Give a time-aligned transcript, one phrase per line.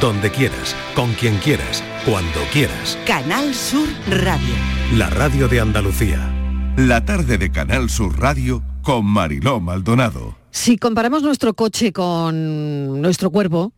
[0.00, 2.98] donde quieras, con quien quieras, cuando quieras.
[3.06, 4.54] Canal Sur Radio.
[4.94, 6.18] La radio de Andalucía.
[6.78, 10.36] La tarde de Canal Sur Radio con Mariló Maldonado.
[10.50, 13.74] Si comparamos nuestro coche con nuestro cuerpo,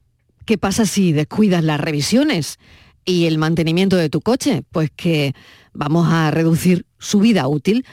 [0.46, 2.58] ¿qué pasa si descuidas las revisiones
[3.04, 4.62] y el mantenimiento de tu coche?
[4.70, 5.34] Pues que
[5.72, 7.84] vamos a reducir su vida útil.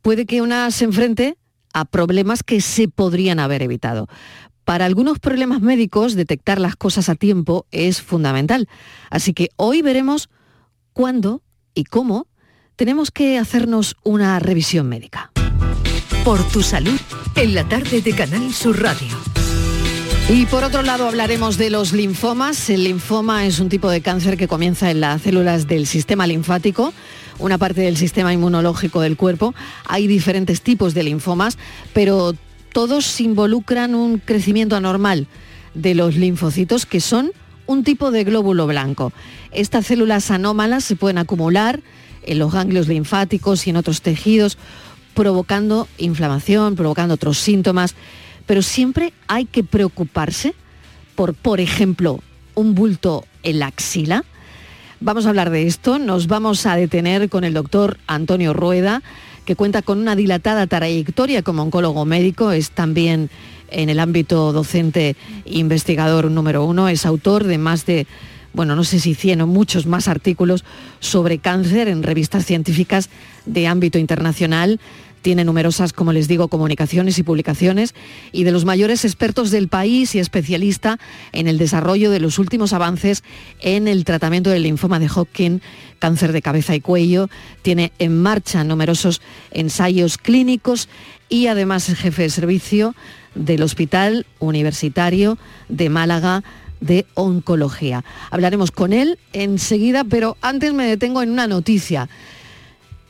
[0.00, 1.36] Puede que una se enfrente
[1.74, 4.08] a problemas que se podrían haber evitado.
[4.66, 8.68] Para algunos problemas médicos, detectar las cosas a tiempo es fundamental.
[9.10, 10.28] Así que hoy veremos
[10.92, 11.40] cuándo
[11.72, 12.26] y cómo
[12.74, 15.30] tenemos que hacernos una revisión médica.
[16.24, 16.98] Por tu salud,
[17.36, 19.16] en la tarde de Canal Sur Radio.
[20.28, 22.68] Y por otro lado hablaremos de los linfomas.
[22.68, 26.92] El linfoma es un tipo de cáncer que comienza en las células del sistema linfático,
[27.38, 29.54] una parte del sistema inmunológico del cuerpo.
[29.84, 31.56] Hay diferentes tipos de linfomas,
[31.92, 32.34] pero
[32.76, 35.28] todos involucran un crecimiento anormal
[35.72, 37.32] de los linfocitos que son
[37.64, 39.14] un tipo de glóbulo blanco.
[39.50, 41.80] Estas células anómalas se pueden acumular
[42.22, 44.58] en los ganglios linfáticos y en otros tejidos,
[45.14, 47.94] provocando inflamación, provocando otros síntomas,
[48.44, 50.54] pero siempre hay que preocuparse
[51.14, 52.20] por, por ejemplo,
[52.54, 54.22] un bulto en la axila.
[55.00, 59.02] Vamos a hablar de esto, nos vamos a detener con el doctor Antonio Rueda,
[59.46, 63.30] que cuenta con una dilatada trayectoria como oncólogo médico, es también
[63.70, 65.16] en el ámbito docente
[65.46, 68.06] investigador número uno, es autor de más de,
[68.52, 70.64] bueno, no sé si 100 o muchos más artículos
[70.98, 73.08] sobre cáncer en revistas científicas
[73.46, 74.80] de ámbito internacional
[75.26, 77.96] tiene numerosas, como les digo, comunicaciones y publicaciones
[78.30, 81.00] y de los mayores expertos del país y especialista
[81.32, 83.24] en el desarrollo de los últimos avances
[83.58, 85.62] en el tratamiento del linfoma de Hodgkin,
[85.98, 87.28] cáncer de cabeza y cuello.
[87.62, 90.88] Tiene en marcha numerosos ensayos clínicos
[91.28, 92.94] y además es jefe de servicio
[93.34, 95.38] del Hospital Universitario
[95.68, 96.44] de Málaga
[96.78, 98.04] de Oncología.
[98.30, 102.08] Hablaremos con él enseguida, pero antes me detengo en una noticia.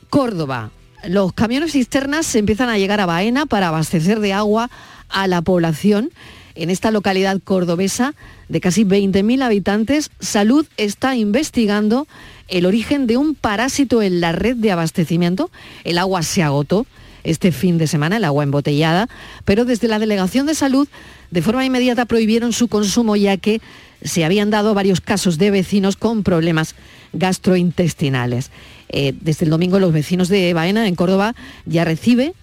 [0.09, 0.71] Córdoba,
[1.07, 4.69] los camiones cisternas empiezan a llegar a Baena para abastecer de agua
[5.07, 6.11] a la población.
[6.53, 8.13] En esta localidad cordobesa
[8.49, 12.07] de casi 20.000 habitantes, Salud está investigando
[12.49, 15.49] el origen de un parásito en la red de abastecimiento.
[15.85, 16.85] El agua se agotó
[17.23, 19.07] este fin de semana, el agua embotellada,
[19.45, 20.89] pero desde la Delegación de Salud
[21.31, 23.61] de forma inmediata prohibieron su consumo ya que
[24.03, 26.75] se habían dado varios casos de vecinos con problemas
[27.13, 28.51] gastrointestinales.
[28.89, 32.33] Eh, desde el domingo los vecinos de Baena, en Córdoba, ya recibe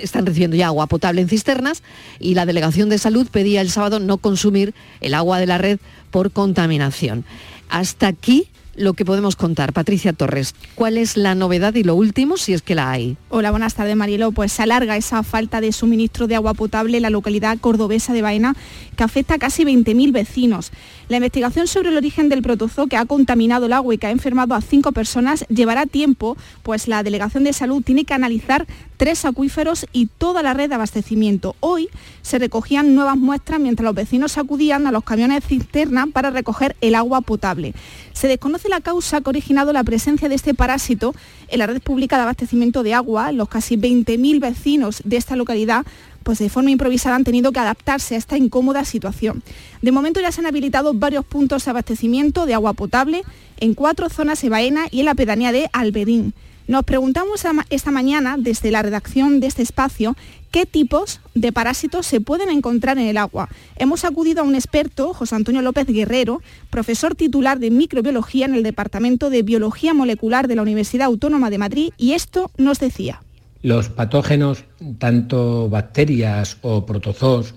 [0.00, 1.82] están recibiendo ya agua potable en cisternas
[2.18, 5.78] y la Delegación de Salud pedía el sábado no consumir el agua de la red
[6.10, 7.24] por contaminación.
[7.68, 9.72] Hasta aquí lo que podemos contar.
[9.72, 13.16] Patricia Torres, ¿cuál es la novedad y lo último si es que la hay?
[13.28, 14.32] Hola, buenas tardes Marielo.
[14.32, 18.22] Pues se alarga esa falta de suministro de agua potable en la localidad cordobesa de
[18.22, 18.54] Baena
[18.96, 20.72] que afecta a casi 20.000 vecinos.
[21.08, 24.10] La investigación sobre el origen del protozoo que ha contaminado el agua y que ha
[24.10, 28.66] enfermado a cinco personas llevará tiempo, pues la Delegación de Salud tiene que analizar
[29.02, 31.56] tres acuíferos y toda la red de abastecimiento.
[31.58, 31.88] Hoy
[32.22, 36.94] se recogían nuevas muestras mientras los vecinos acudían a los camiones cisterna para recoger el
[36.94, 37.74] agua potable.
[38.12, 41.16] Se desconoce la causa que ha originado la presencia de este parásito
[41.48, 43.32] en la red pública de abastecimiento de agua.
[43.32, 45.84] Los casi 20.000 vecinos de esta localidad
[46.22, 49.42] pues de forma improvisada han tenido que adaptarse a esta incómoda situación.
[49.80, 53.22] De momento ya se han habilitado varios puntos de abastecimiento de agua potable
[53.58, 56.34] en cuatro zonas de Baena y en la pedanía de Albedín.
[56.72, 60.16] Nos preguntamos esta mañana desde la redacción de este espacio
[60.50, 63.50] qué tipos de parásitos se pueden encontrar en el agua.
[63.76, 66.40] Hemos acudido a un experto, José Antonio López Guerrero,
[66.70, 71.58] profesor titular de microbiología en el Departamento de Biología Molecular de la Universidad Autónoma de
[71.58, 73.22] Madrid, y esto nos decía.
[73.60, 74.64] Los patógenos,
[74.98, 77.54] tanto bacterias o protozoos,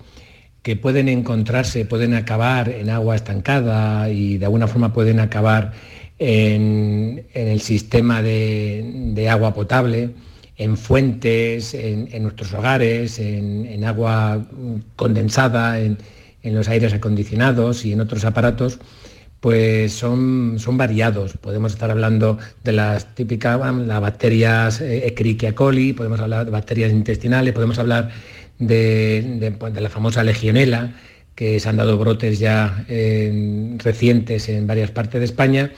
[0.60, 5.72] que pueden encontrarse, pueden acabar en agua estancada y de alguna forma pueden acabar
[6.18, 10.10] en, el sistema de, agua potable,
[10.56, 14.46] en fuentes, en, nuestros hogares, en, agua
[14.96, 15.98] condensada, en,
[16.42, 18.78] los aires acondicionados y en otros aparatos,
[19.40, 21.36] pues son, son variados.
[21.36, 26.92] Podemos estar hablando de las típicas, las bacterias eh, Escherichia coli, podemos hablar de bacterias
[26.92, 28.10] intestinales, podemos hablar
[28.60, 30.94] de, pues, la famosa legionela,
[31.34, 32.86] que se han dado brotes ya
[33.78, 35.72] recientes en varias partes de España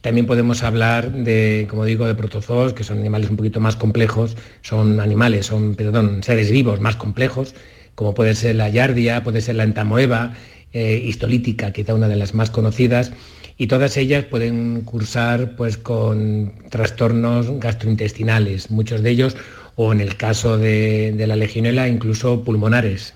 [0.00, 4.36] también podemos hablar de, como digo, de protozoos, que son animales un poquito más complejos,
[4.62, 7.54] son animales, son, perdón, seres vivos más complejos,
[7.94, 10.34] como puede ser la yardia, puede ser la entamoeba,
[10.72, 13.12] eh, histolítica, quizá una de las más conocidas,
[13.58, 19.36] y todas ellas pueden cursar pues, con trastornos gastrointestinales, muchos de ellos,
[19.76, 23.12] o en el caso de, de la legionela, incluso pulmonares.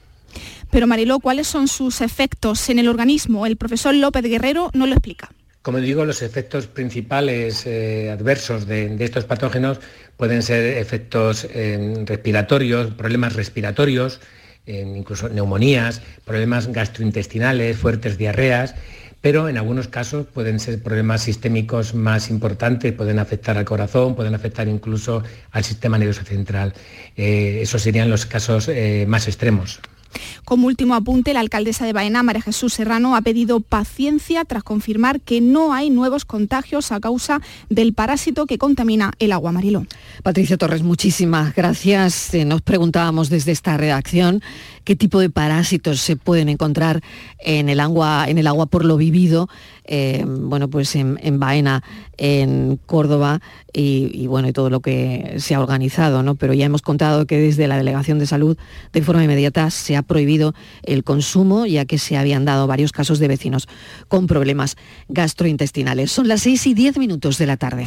[0.70, 3.46] Pero Mariló, ¿cuáles son sus efectos en el organismo?
[3.46, 5.30] El profesor López Guerrero no lo explica.
[5.64, 9.80] Como digo, los efectos principales eh, adversos de, estos patógenos
[10.18, 14.20] pueden ser efectos eh, respiratorios, problemas respiratorios,
[14.66, 18.74] eh, incluso neumonías, problemas gastrointestinales, fuertes diarreas,
[19.22, 24.34] pero en algunos casos pueden ser problemas sistémicos más importantes, pueden afectar al corazón, pueden
[24.34, 26.74] afectar incluso al sistema nervioso central.
[27.16, 28.70] esos serían los casos
[29.06, 29.80] más extremos.
[30.44, 35.20] Como último apunte, la alcaldesa de Baena, María Jesús Serrano, ha pedido paciencia tras confirmar
[35.20, 39.86] que no hay nuevos contagios a causa del parásito que contamina el agua Mariló.
[40.22, 42.34] Patricia Torres, muchísimas gracias.
[42.34, 44.42] Eh, nos preguntábamos desde esta redacción
[44.84, 47.02] qué tipo de parásitos se pueden encontrar
[47.38, 49.48] en el agua, en el agua por lo vivido,
[49.86, 51.82] eh, bueno, pues en, Baena,
[52.16, 53.40] en Córdoba
[53.72, 56.36] y, bueno, y todo lo que se ha organizado, ¿no?
[56.36, 58.56] Pero ya hemos contado que desde la Delegación de Salud
[58.92, 63.18] de forma inmediata se ha prohibido el consumo, ya que se habían dado varios casos
[63.18, 63.68] de vecinos
[64.08, 64.76] con problemas
[65.08, 66.12] gastrointestinales.
[66.12, 67.86] Son las 6 y 10 minutos de la tarde.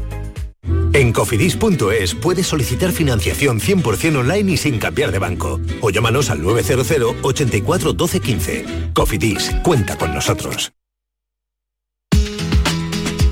[0.93, 5.59] En cofidis.es puedes solicitar financiación 100% online y sin cambiar de banco.
[5.81, 8.65] O llámanos al 900 84 12 15.
[8.93, 10.73] Cofidis, cuenta con nosotros.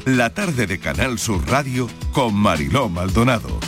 [0.06, 3.60] La tarde de Canal Sur Radio con Mariló Maldonado.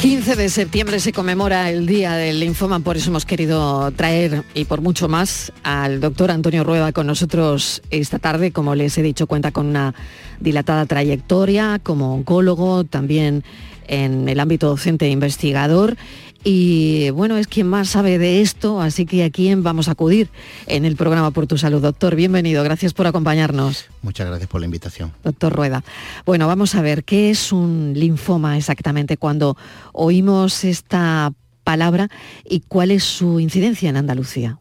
[0.00, 4.64] 15 de septiembre se conmemora el Día del Linfoma, por eso hemos querido traer, y
[4.64, 8.50] por mucho más, al doctor Antonio Rueda con nosotros esta tarde.
[8.50, 9.94] Como les he dicho, cuenta con una
[10.40, 13.44] dilatada trayectoria como oncólogo, también
[13.88, 15.98] en el ámbito docente e investigador
[16.42, 20.30] y bueno, es quien más sabe de esto, así que a quién vamos a acudir
[20.66, 21.82] en el programa Por tu Salud.
[21.82, 23.86] Doctor, bienvenido, gracias por acompañarnos.
[24.02, 25.12] Muchas gracias por la invitación.
[25.22, 25.84] Doctor Rueda.
[26.24, 29.56] Bueno, vamos a ver, ¿qué es un linfoma exactamente cuando
[29.92, 31.32] oímos esta
[31.62, 32.08] palabra
[32.48, 34.58] y cuál es su incidencia en Andalucía?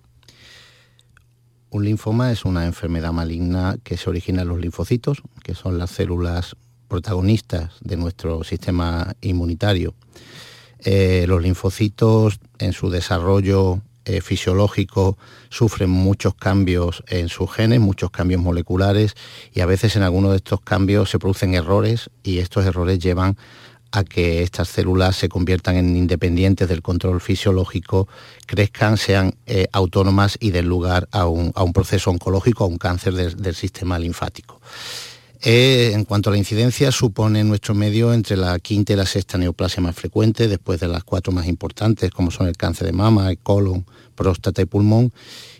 [1.69, 5.91] Un linfoma es una enfermedad maligna que se origina en los linfocitos, que son las
[5.91, 6.57] células
[6.89, 9.93] protagonistas de nuestro sistema inmunitario
[10.83, 15.17] eh, los linfocitos en su desarrollo eh, fisiológico
[15.49, 19.15] sufren muchos cambios en sus genes, muchos cambios moleculares
[19.53, 23.37] y a veces en algunos de estos cambios se producen errores y estos errores llevan
[23.91, 28.07] a que estas células se conviertan en independientes del control fisiológico,
[28.45, 33.55] crezcan, sean eh, autónomas y den lugar a un, proceso oncológico, a un cáncer del
[33.55, 34.61] sistema linfático.
[35.41, 39.05] Eh, en cuanto a la incidencia, supone en nuestro medio entre la quinta y la
[39.05, 42.93] sexta neoplasia más frecuente, después de las cuatro más importantes, como son el cáncer de
[42.93, 45.13] mama, el colon, próstata y pulmón.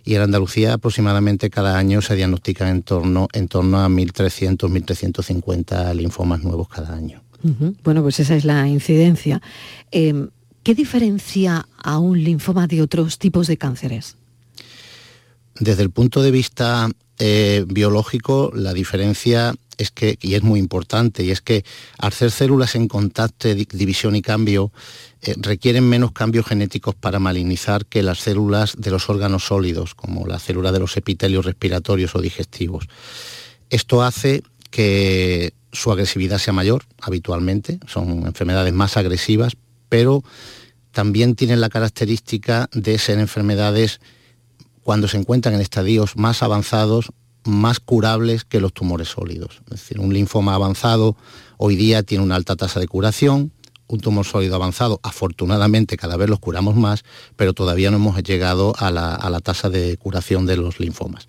[0.03, 5.93] Y en Andalucía aproximadamente cada año se diagnostican en torno, en torno a 1.300, 1.350
[5.93, 7.21] linfomas nuevos cada año.
[7.83, 9.41] Bueno, pues esa es la incidencia.
[9.91, 10.29] Em,
[10.61, 14.17] ¿Qué diferencia a un linfoma de otros tipos de cánceres?
[15.57, 21.23] Desde el punto de vista eh, biológico, la diferencia es que, y es muy importante,
[21.23, 21.63] y es que
[22.11, 24.71] ser células en contacto, división y cambio,
[25.21, 30.27] eh, requieren menos cambios genéticos para malignizar que las células de los órganos sólidos, como
[30.27, 32.87] la célula de los epitelios respiratorios o digestivos.
[33.69, 39.55] Esto hace que su agresividad sea mayor habitualmente, son enfermedades más agresivas,
[39.87, 40.23] pero
[40.91, 44.01] también tienen la característica de ser enfermedades
[44.83, 47.11] cuando se encuentran en estadios más avanzados,
[47.45, 49.61] más curables que los tumores sólidos.
[49.65, 51.15] Es decir, un linfoma avanzado
[51.57, 53.51] hoy día tiene una alta tasa de curación,
[53.89, 57.03] un tumor sólido avanzado, afortunadamente cada vez los curamos más,
[57.35, 61.27] pero todavía no hemos llegado a la, tasa de curación de los linfomas.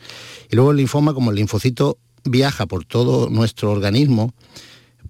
[0.50, 4.34] Y luego el linfoma, como el linfocito viaja por todo nuestro organismo,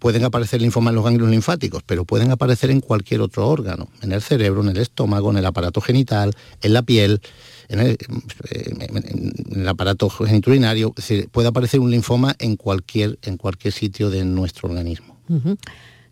[0.00, 4.10] pueden aparecer linfomas en los ganglios linfáticos, pero pueden aparecer en cualquier otro órgano, en
[4.10, 7.20] el cerebro, en el estómago, en el aparato genital, en la piel,
[7.68, 10.92] en el, aparato geniturinario.
[11.30, 15.16] Puede aparecer un linfoma en cualquier, en cualquier sitio de nuestro organismo.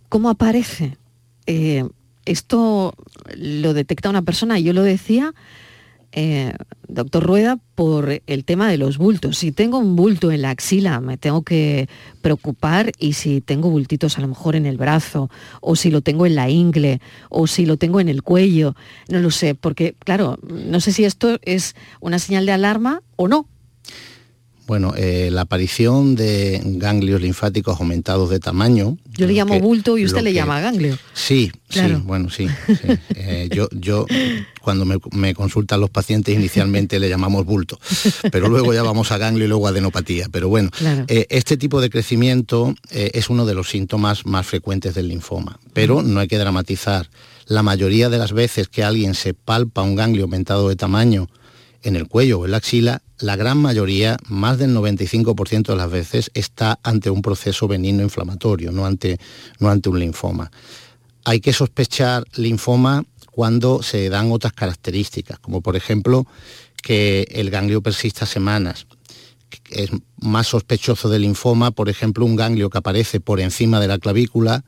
[0.08, 0.96] ¿Cómo aparece?
[1.46, 1.84] Eh,
[2.26, 2.94] esto
[3.34, 5.34] lo detecta una persona, yo lo decía,
[6.12, 6.52] eh,
[6.88, 9.38] doctor Rueda, por el tema de los bultos.
[9.38, 11.88] Si tengo un bulto en la axila, me tengo que
[12.22, 16.26] preocupar y si tengo bultitos a lo mejor en el brazo, o si lo tengo
[16.26, 18.74] en la ingle, o si lo tengo en el cuello,
[19.08, 23.28] no lo sé, porque claro, no sé si esto es una señal de alarma o
[23.28, 23.46] no.
[24.68, 28.98] Bueno, eh, la aparición de ganglios linfáticos aumentados de tamaño.
[29.16, 30.98] Yo le llamo bulto y usted le llama ganglio.
[31.14, 32.46] Sí, sí, bueno, sí.
[33.14, 34.06] Eh, yo, yo
[34.60, 37.78] cuando me, consultan los pacientes inicialmente le llamamos bulto,
[38.30, 40.26] pero luego ya vamos a ganglio y luego a adenopatía.
[40.30, 40.70] Pero bueno,
[41.08, 46.02] eh, este tipo de crecimiento es uno de los síntomas más frecuentes del linfoma, pero
[46.02, 47.08] no hay que dramatizar.
[47.46, 51.28] La mayoría de las veces que alguien se palpa un ganglio aumentado de tamaño
[51.82, 55.90] en el cuello o en la axila, la gran mayoría, más del 95% de las
[55.90, 59.18] veces, está ante un proceso benigno inflamatorio, no ante,
[59.58, 60.50] no ante un linfoma.
[61.24, 66.26] Hay que sospechar linfoma cuando se dan otras características, como por ejemplo
[66.82, 68.86] que el ganglio persista semanas.
[69.70, 73.98] Es más sospechoso del linfoma, por ejemplo, un ganglio que aparece por encima de la
[73.98, 74.64] clavícula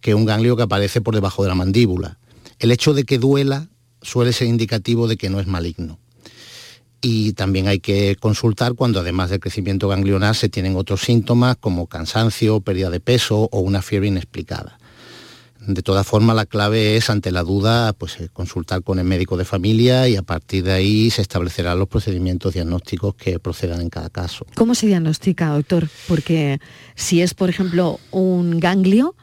[0.00, 2.18] que un ganglio que aparece por debajo de la mandíbula.
[2.58, 3.68] El hecho de que duela
[4.00, 6.01] suele ser indicativo de que no es maligno
[7.02, 11.88] y también hay que consultar cuando además del crecimiento ganglionar se tienen otros síntomas como
[11.88, 14.78] cansancio, pérdida de peso o una fiebre inexplicada.
[15.66, 19.36] De todas formas, la clave es, ante la duda, pues, eh, consultar con el médico
[19.36, 23.88] de familia y a partir de ahí se establecerán los procedimientos diagnósticos que procedan en
[23.88, 24.44] cada caso.
[24.56, 25.88] ¿Cómo se diagnostica, doctor?
[26.08, 26.58] Porque
[26.96, 29.14] si es, por ejemplo, un ganglio,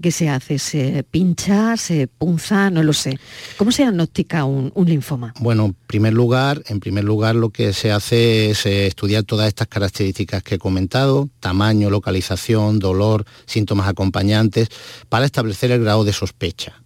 [0.00, 0.60] ¿Qué se hace?
[0.60, 1.76] ¿Se pincha?
[1.76, 2.70] ¿Se punza?
[2.70, 3.18] No lo sé.
[3.56, 5.34] ¿Cómo se diagnostica un, linfoma?
[5.40, 9.48] Bueno, en primer lugar, en primer lugar lo que se hace es eh, estudiar todas
[9.48, 14.68] estas características que he comentado, tamaño, localización, dolor, síntomas acompañantes,
[15.08, 16.80] para establecer el grado de sospecha.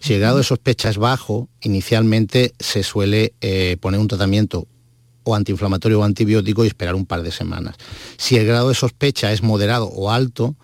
[0.00, 4.66] Si el grado de sospecha es bajo, inicialmente se suele eh, poner un tratamiento
[5.28, 7.76] o antiinflamatorio o antibiótico y esperar un par de semanas.
[8.16, 10.56] Si el grado de sospecha es moderado o alto,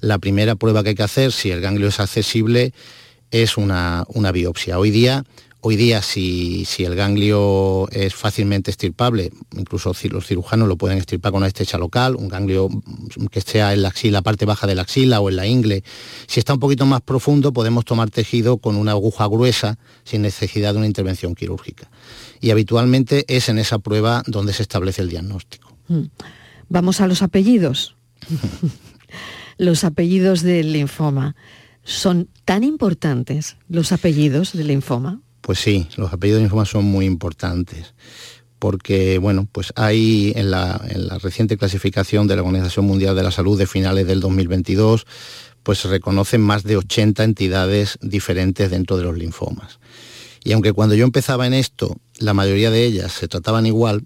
[0.00, 2.72] la primera prueba que hay que hacer, si el ganglio es accesible,
[3.30, 4.78] es una, biopsia.
[4.78, 5.24] Hoy día,
[5.68, 11.30] hoy día si, si, el ganglio es fácilmente estirpable, incluso los cirujanos lo pueden estirpar
[11.30, 12.70] con una estecha local, un ganglio
[13.30, 15.84] que esté en la axila, la parte baja de la axila o en la ingle.
[16.26, 20.72] Si está un poquito más profundo, podemos tomar tejido con una aguja gruesa sin necesidad
[20.72, 21.90] de una intervención quirúrgica.
[22.40, 25.70] Y habitualmente es en esa prueba donde se establece el diagnóstico.
[25.88, 26.04] Mm.
[26.70, 27.94] Vamos a los apellidos.
[29.58, 31.36] los apellidos del linfoma.
[31.84, 35.20] ¿Son tan importantes los apellidos del linfoma?
[35.48, 37.94] Pues sí, los apellidos del linfoma son muy importantes
[38.58, 40.76] porque bueno, pues hay en la,
[41.22, 45.06] reciente clasificación de la Organización Mundial de la Salud de finales del 2022,
[45.62, 49.78] pues se reconocen más de 80 entidades diferentes dentro de los linfomas.
[50.44, 54.04] Y aunque cuando yo empezaba en esto, la mayoría de ellas se trataban igual,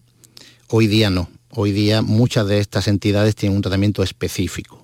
[0.68, 1.28] hoy día no.
[1.50, 4.81] Hoy día muchas de estas entidades tienen un tratamiento específico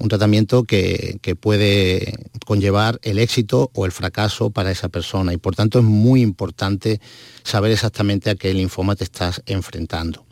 [0.00, 2.14] un tratamiento que, que, puede
[2.46, 7.00] conllevar el éxito o el fracaso para esa persona y por tanto es muy importante
[7.44, 10.24] saber exactamente a qué linfoma te estás enfrentando.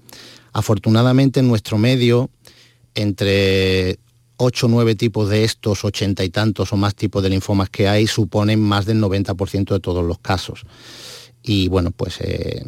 [0.53, 2.31] Afortunadamente en nuestro medio,
[2.95, 3.99] entre
[4.39, 7.89] 8 o 9 tipos de estos, ochenta y tantos o más tipos de linfomas que
[7.89, 10.65] hay, suponen más del 90% de todos los casos.
[11.43, 12.65] Y bueno, pues eh,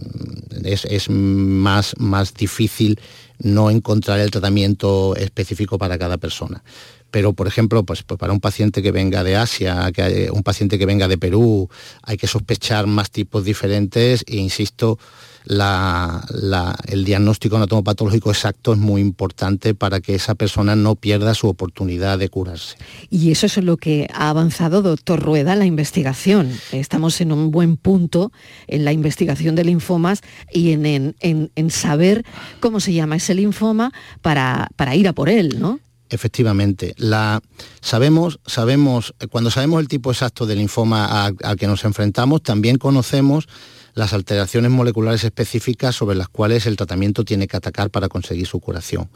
[0.65, 2.99] es, más, más difícil
[3.41, 6.63] no encontrar el tratamiento específico para cada persona.
[7.11, 9.91] Pero, por ejemplo, pues, pues para un paciente que venga de Asia,
[10.33, 11.69] un paciente que venga de Perú,
[12.03, 14.99] hay que sospechar más tipos diferentes e insisto,
[15.47, 22.19] el diagnóstico anatomopatológico exacto es muy importante para que esa persona no pierda su oportunidad
[22.19, 22.77] de curarse.
[23.09, 26.53] Y eso es lo que ha avanzado, doctor Rueda, la investigación.
[26.73, 28.33] Estamos en un buen punto
[28.67, 30.21] en la investigación de linfomas
[30.53, 32.25] y en, saber
[32.61, 33.93] cómo se llama ese linfoma
[34.23, 35.81] para, para ir a por él, ¿no?
[36.11, 37.41] Efectivamente, la,
[37.81, 43.47] sabemos, sabemos, cuando sabemos el tipo exacto de linfoma al que nos enfrentamos, también conocemos
[43.95, 48.61] las alteraciones moleculares específicas sobre las cuales el tratamiento tiene que atacar para conseguir su
[48.61, 49.09] curación.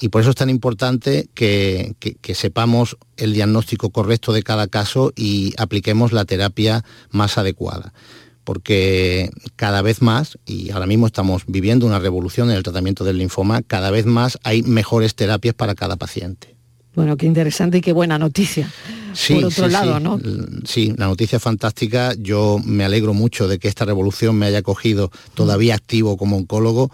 [0.00, 1.94] Y por eso es tan importante que,
[2.34, 7.92] sepamos el diagnóstico correcto de cada caso y apliquemos la terapia más adecuada
[8.44, 13.18] porque cada vez más, y ahora mismo estamos viviendo una revolución en el tratamiento del
[13.18, 16.57] linfoma, cada vez más hay mejores terapias para cada paciente.
[16.98, 18.68] Bueno, qué interesante y qué buena noticia
[19.28, 20.20] por otro lado, ¿no?
[20.64, 22.12] Sí, la noticia es fantástica.
[22.18, 26.90] Yo me alegro mucho de que esta revolución me haya cogido todavía activo como oncólogo,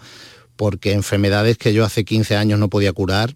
[0.57, 3.35] porque enfermedades que yo hace 15 años no podía curar,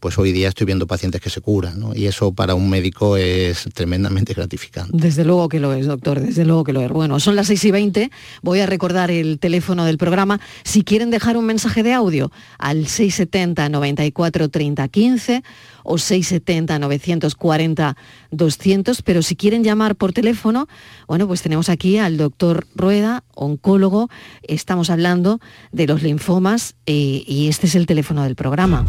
[0.00, 1.94] pues hoy día estoy viendo pacientes que se curan, ¿no?
[1.94, 4.96] Y eso para un médico es tremendamente gratificante.
[4.96, 6.90] Desde luego que lo es, doctor, desde luego que lo es.
[6.90, 8.10] Bueno, son las 6 y 20,
[8.42, 10.40] voy a recordar el teléfono del programa.
[10.64, 15.42] Si quieren dejar un mensaje de audio al 670 94 30 15
[15.84, 17.96] o 670 940
[18.30, 20.68] 200, pero si quieren llamar por teléfono,
[21.06, 24.08] bueno, pues tenemos aquí al doctor Rueda, oncólogo,
[24.42, 25.40] estamos hablando
[25.72, 28.84] de los linfomas eh, y este es el teléfono del programa.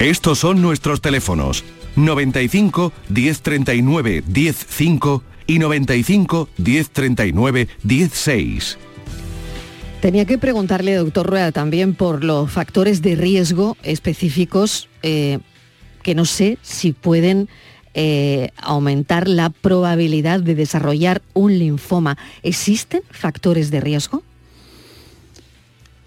[0.00, 1.62] Estos son nuestros teléfonos
[1.94, 8.78] 95 1039 105 y 95 1039 16.
[10.00, 15.40] Tenía que preguntarle, doctor Rueda, también por los factores de riesgo específicos eh,
[16.02, 17.50] que no sé si pueden
[17.92, 22.16] eh, aumentar la probabilidad de desarrollar un linfoma.
[22.42, 24.22] ¿Existen factores de riesgo?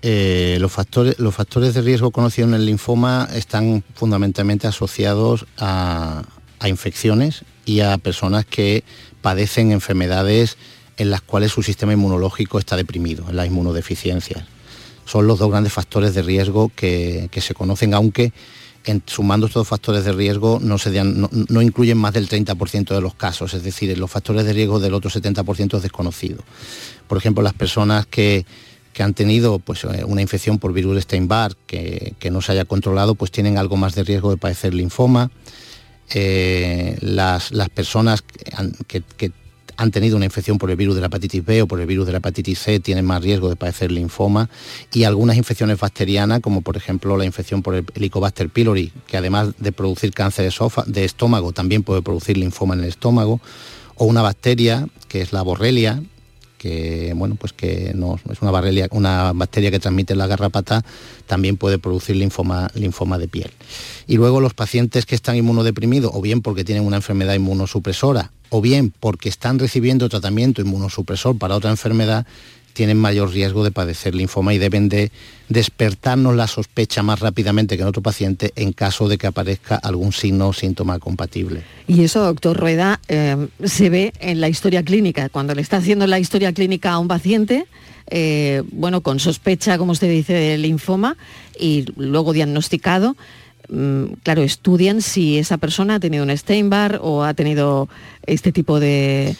[0.06, 6.24] Eh, los, factores, los factores de riesgo conocidos en el linfoma están fundamentalmente asociados a,
[6.66, 8.84] infecciones y a personas que
[9.22, 10.58] padecen enfermedades
[10.98, 14.46] en las cuales su sistema inmunológico está deprimido, en las inmunodeficiencias.
[15.06, 18.32] Son los dos grandes factores de riesgo que, se conocen, aunque
[19.06, 23.54] sumando estos factores de riesgo no, se no, incluyen más del 30% de los casos,
[23.54, 26.44] es decir, los factores de riesgo del otro 70% es desconocido.
[27.08, 28.46] Por ejemplo, las personas que,
[28.94, 32.66] que han tenido pues, eh, una infección por virus de Steinbar que, no se haya
[32.66, 35.32] controlado, pues tienen algo más de riesgo de padecer linfoma.
[36.14, 39.04] Eh, las, personas que
[39.78, 42.06] han, tenido una infección por el virus de la hepatitis B o por el virus
[42.06, 44.50] de la hepatitis C tienen más riesgo de padecer linfoma
[44.94, 49.50] y algunas infecciones bacterianas, como por ejemplo la infección por el Helicobacter pylori, que además
[49.58, 50.52] de producir cáncer
[50.86, 53.42] de estómago, también puede producir linfoma en el estómago,
[53.96, 56.02] o una bacteria, que es la borrelia,
[56.64, 58.52] que bueno pues que no, es una,
[58.92, 60.86] una bacteria que transmite la garrapata,
[61.28, 63.52] también puede producir linfoma, linfoma de piel.
[64.08, 68.62] Y luego los pacientes que están inmunodeprimidos, o bien porque tienen una enfermedad inmunosupresora, o
[68.62, 72.26] bien porque están recibiendo tratamiento inmunosupresor para otra enfermedad,
[72.74, 75.12] tienen mayor riesgo de padecer linfoma y deben de
[75.50, 80.12] despertarnos la sospecha más rápidamente que en otro paciente en caso de que aparezca algún
[80.12, 81.64] signo o síntoma compatible.
[81.88, 85.30] Y eso, doctor Rueda, eh, se ve en la historia clínica.
[85.30, 87.68] Cuando le está haciendo la historia clínica a un paciente,
[88.10, 91.18] eh, bueno, con sospecha, como usted dice, de linfoma
[91.60, 93.16] y luego diagnosticado,
[93.70, 97.90] mm, claro, estudian si esa persona ha tenido un Steinbar o ha tenido
[98.26, 99.36] este tipo de,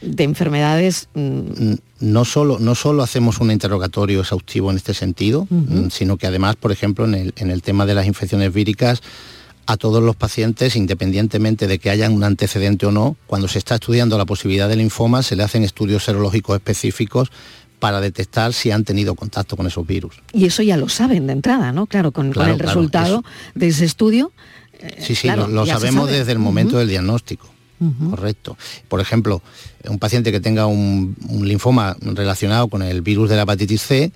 [0.00, 1.08] de enfermedades.
[1.14, 6.26] Mm, no solo, no solo hacemos un interrogatorio exhaustivo en este sentido, mm, sino que
[6.26, 9.02] además, por ejemplo, en el, en el tema de las infecciones víricas,
[9.66, 13.74] a todos los pacientes, independientemente de que hayan un antecedente o no, cuando se está
[13.74, 17.30] estudiando la posibilidad del linfoma, se le hacen estudios serológicos específicos
[17.78, 20.22] para detectar si han tenido contacto con esos virus.
[20.32, 21.86] Y eso ya lo saben de entrada, ¿no?
[21.86, 23.22] Claro, con, el resultado
[23.54, 24.32] de ese estudio.
[24.72, 27.46] Eh, sí, sí, lo, sabemos desde el momento del diagnóstico.
[28.10, 28.56] Correcto.
[28.88, 29.42] Por ejemplo,
[29.88, 34.12] un paciente que tenga un, linfoma relacionado con el virus de la hepatitis C,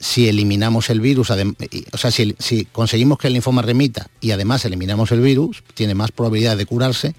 [0.00, 4.64] si eliminamos el virus, o sea, si, si, conseguimos que el linfoma remita y además
[4.64, 7.14] eliminamos el virus, tiene más probabilidad de curarse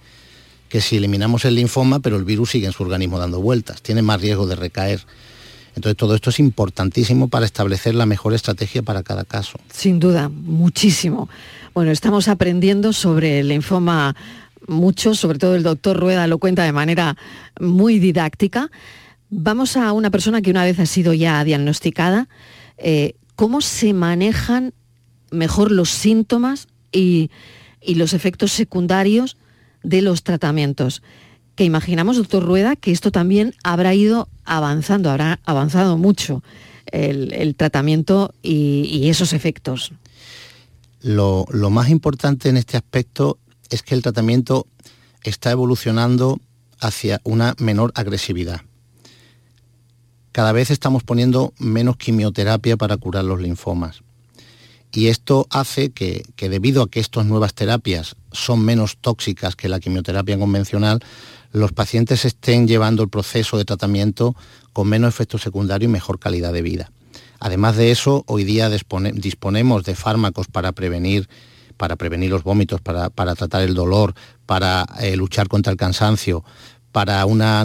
[0.70, 4.02] que si eliminamos el linfoma, pero el virus sigue en su organismo dando vueltas, tiene
[4.02, 5.02] más riesgo de recaer.
[5.76, 9.60] Entonces todo esto es importantísimo para establecer la mejor estrategia para cada caso.
[9.72, 11.30] Sin duda, muchísimo.
[11.74, 14.16] Bueno, estamos aprendiendo sobre el linfoma
[14.70, 17.18] mucho, sobre todo el doctor Rueda lo cuenta de manera
[17.60, 18.72] muy didáctica.
[19.30, 22.30] Vamos a una persona que una vez ha sido ya diagnosticada.
[22.78, 24.74] Eh, ¿Cómo se manejan
[25.32, 27.30] mejor los síntomas y,
[27.82, 29.38] y los efectos secundarios
[29.84, 31.04] de los tratamientos?
[31.56, 36.42] Que imaginamos, doctor Rueda, que esto también habrá ido avanzando, habrá avanzado mucho
[36.92, 39.92] el, tratamiento y, esos efectos.
[41.02, 43.38] Lo, lo más importante en este aspecto
[43.70, 44.68] es que el tratamiento
[45.24, 46.40] está evolucionando
[46.80, 48.62] hacia una menor agresividad.
[50.32, 54.02] Cada vez estamos poniendo menos quimioterapia para curar los linfomas.
[54.92, 59.80] Y esto hace que, debido a que estas nuevas terapias son menos tóxicas que la
[59.80, 61.00] quimioterapia convencional,
[61.52, 64.36] los pacientes estén llevando el proceso de tratamiento
[64.74, 66.92] con menos efectos secundarios y mejor calidad de vida.
[67.40, 71.30] Además de eso, hoy día disponemos de fármacos para prevenir,
[71.80, 74.14] para prevenir los vómitos, para, tratar el dolor,
[74.46, 76.44] para eh, luchar contra el cansancio,
[76.92, 77.64] para una,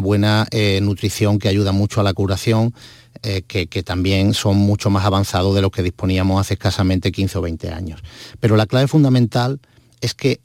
[0.00, 2.74] buena eh, nutrición que ayuda mucho a la curación
[3.22, 7.42] eh, que, también son mucho más avanzados de lo que disponíamos hace escasamente 15 o
[7.42, 8.02] 20 años.
[8.40, 9.60] Pero la clave fundamental
[10.00, 10.40] es que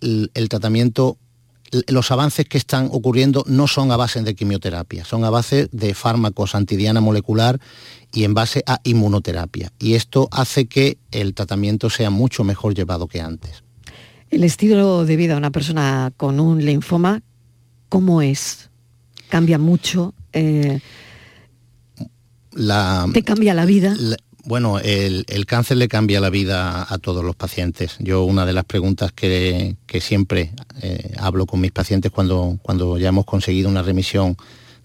[0.00, 1.18] el, tratamiento
[1.88, 5.94] los avances que están ocurriendo no son a base de quimioterapia, son a base de
[5.94, 7.58] fármacos antidiana molecular
[8.12, 9.72] y en base a inmunoterapia.
[9.78, 13.64] Y esto hace que el tratamiento sea mucho mejor llevado que antes.
[14.30, 17.22] El estilo de vida de una persona con un linfoma,
[17.88, 18.70] ¿cómo es?
[19.28, 20.14] ¿Cambia mucho?
[20.32, 20.80] Eh,
[23.12, 23.96] ¿Te cambia la vida?
[24.44, 27.96] Bueno, el, cáncer le cambia la vida a todos los pacientes.
[27.98, 33.08] Yo una de las preguntas que, siempre eh, hablo con mis pacientes cuando, cuando ya
[33.08, 34.36] hemos conseguido una remisión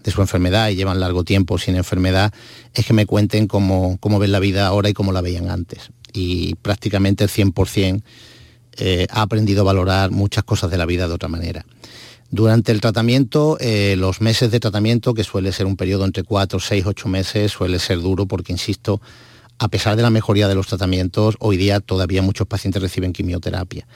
[0.04, 2.32] de su enfermedad y llevan largo tiempo sin enfermedad,
[2.72, 5.90] es que me cuenten cómo, cómo ven la vida ahora y cómo la veían antes.
[6.12, 8.02] Y prácticamente el 100%
[8.80, 11.66] eh, ha aprendido a valorar muchas cosas de la vida de otra manera.
[12.30, 16.60] Durante el tratamiento, eh, los meses de tratamiento, que suele ser un periodo entre 4,
[16.60, 19.00] 6, 8 meses, suele ser duro porque, insisto,
[19.58, 23.86] a pesar de la mejoría de los tratamientos, hoy día todavía muchos pacientes reciben quimioterapia.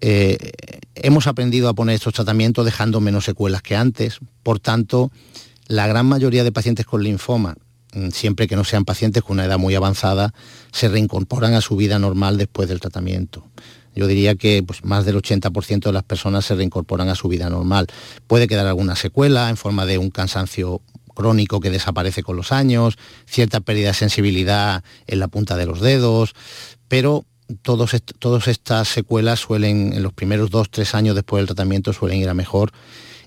[0.00, 0.52] Eh,
[0.94, 5.10] hemos aprendido a poner estos tratamientos dejando menos secuelas que antes, por tanto,
[5.68, 7.56] la gran mayoría de pacientes con linfoma,
[7.94, 10.34] mm, siempre que no sean pacientes con una edad muy avanzada,
[10.72, 13.48] se reincorporan a su vida normal después del tratamiento
[13.96, 17.48] yo diría que pues, más del 80% de las personas se reincorporan a su vida
[17.48, 17.86] normal.
[18.26, 20.82] Puede quedar alguna secuela en forma de un cansancio
[21.16, 25.80] crónico que desaparece con los años, cierta pérdida de sensibilidad en la punta de los
[25.80, 26.34] dedos,
[26.86, 27.24] pero
[27.62, 32.28] todas estas secuelas suelen, en los primeros dos, tres años después del tratamiento, suelen ir
[32.28, 32.70] a mejor.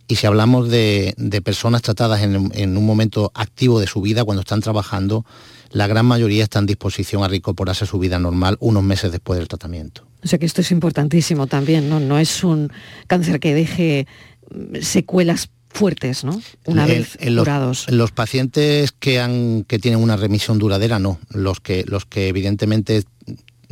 [0.08, 4.41] Y si hablamos de, personas tratadas en, en, un momento activo de su vida, cuando
[4.41, 5.25] están trabajando,
[5.71, 9.38] la gran mayoría está en disposición a reincorporarse a su vida normal unos meses después
[9.38, 10.08] del tratamiento.
[10.23, 11.99] O sea que esto es importantísimo también, ¿no?
[11.99, 12.71] No es un
[13.08, 14.08] cáncer que deje
[14.49, 16.41] mm, secuelas fuertes, ¿no?
[16.65, 17.86] Una vez en curados.
[17.88, 21.19] Los, los pacientes que, han, que tienen una remisión duradera, no.
[21.29, 23.03] Los que, los que evidentemente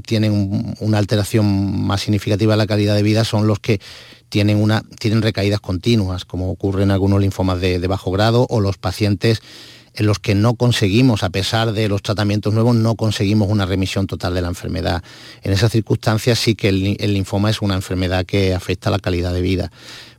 [0.05, 3.81] tienen una alteración más significativa de la calidad de vida son los que
[4.29, 8.77] tienen, una, tienen recaídas continuas, como ocurre en algunos linfomas de bajo grado, o los
[8.77, 9.41] pacientes
[9.97, 14.05] en los que no conseguimos, a pesar de los tratamientos nuevos, no conseguimos una remisión
[14.05, 15.03] total de la enfermedad.
[15.41, 19.33] En esas circunstancias sí que el, linfoma es una enfermedad que afecta a la calidad
[19.33, 19.71] de vida.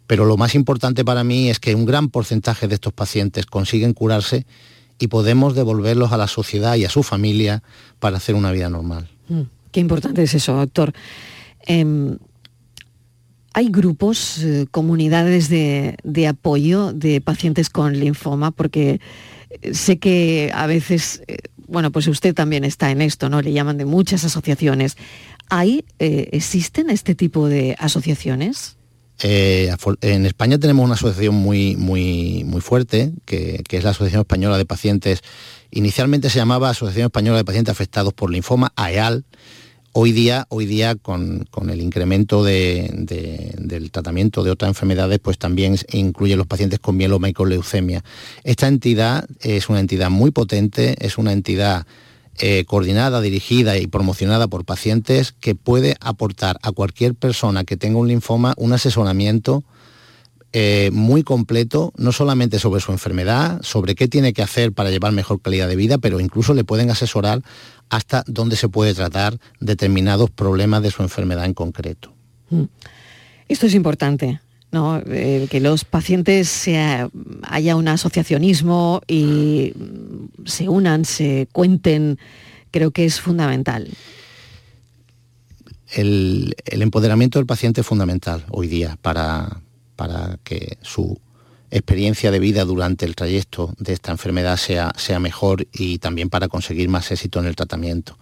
[0.09, 3.93] Pero lo más importante para mí es que un gran porcentaje de estos pacientes consiguen
[3.93, 4.47] curarse
[4.99, 7.63] y podemos devolverlos a la sociedad y a su familia
[8.01, 9.09] para hacer una vida normal.
[9.29, 10.95] Mm, qué importante es eso, doctor.
[11.67, 12.17] Em,
[13.53, 19.03] hay grupos, eh, comunidades de, apoyo de pacientes con linfoma, porque
[19.73, 23.43] sé que a veces, eh, bueno, pues usted también está en esto, ¿no?
[23.43, 24.97] Le llaman de muchas asociaciones.
[25.51, 28.78] ¿Hay, eh, existen este tipo de asociaciones?
[29.23, 34.21] Eh, en España tenemos una asociación muy, muy, muy fuerte, que, que, es la Asociación
[34.21, 35.23] Española de Pacientes.
[35.71, 39.25] Inicialmente se llamaba Asociación Española de Pacientes Afectados por Linfoma, AEAL,
[40.01, 46.37] Hoy día, hoy día con, el incremento del tratamiento de otras enfermedades, pues también incluye
[46.37, 48.05] los pacientes con mieloma y con leucemia.
[48.45, 51.85] Esta entidad es una entidad muy potente, es una entidad
[52.41, 57.99] eh, coordinada, dirigida y promocionada por pacientes que puede aportar a cualquier persona que tenga
[57.99, 59.65] un linfoma un asesoramiento
[60.53, 65.13] eh, muy completo, no solamente sobre su enfermedad, sobre qué tiene que hacer para llevar
[65.13, 67.43] mejor calidad de vida, pero incluso le pueden asesorar
[67.91, 72.15] hasta dónde se puede tratar determinados problemas de su enfermedad en concreto.
[72.49, 72.65] Mm.
[73.49, 74.41] Esto es importante.
[74.71, 75.03] ¿No?
[75.07, 76.69] Eh, que los pacientes
[77.43, 79.73] haya un asociacionismo y
[80.45, 82.19] se unan, se cuenten,
[82.71, 83.89] creo que es fundamental.
[85.93, 89.63] El, empoderamiento del paciente es fundamental hoy día para,
[89.97, 91.19] para, que su
[91.71, 96.49] experiencia de vida durante el trayecto de esta enfermedad sea, sea mejor y también para
[96.49, 98.19] conseguir más éxito en el tratamiento.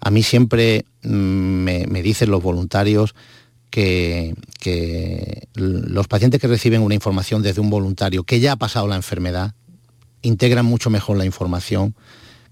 [0.00, 3.14] A mí siempre mm, me, me dicen los voluntarios
[3.70, 4.34] que,
[5.54, 9.54] los pacientes que reciben una información desde un voluntario que ya ha pasado la enfermedad
[10.22, 11.94] integran mucho mejor la información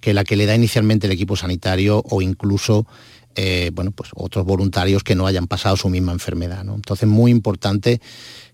[0.01, 2.87] que la que le da inicialmente el equipo sanitario o incluso
[3.35, 6.65] eh, bueno, pues otros voluntarios que no hayan pasado su misma enfermedad.
[6.65, 6.75] ¿no?
[6.75, 8.01] Entonces, muy importante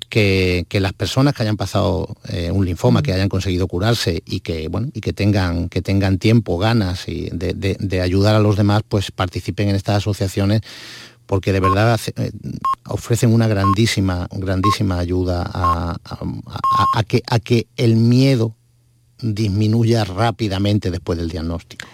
[0.09, 4.67] que, las personas que hayan pasado eh, un linfoma, que hayan conseguido curarse y que,
[4.67, 8.83] bueno, y que, tengan, que tengan tiempo, ganas y de, de ayudar a los demás,
[8.89, 10.63] pues participen en estas asociaciones
[11.33, 12.31] porque de verdad eh,
[12.85, 15.97] ofrecen una grandísima, grandísima ayuda a,
[17.43, 18.55] que, el miedo
[19.19, 21.87] disminuya rápidamente después del diagnóstico.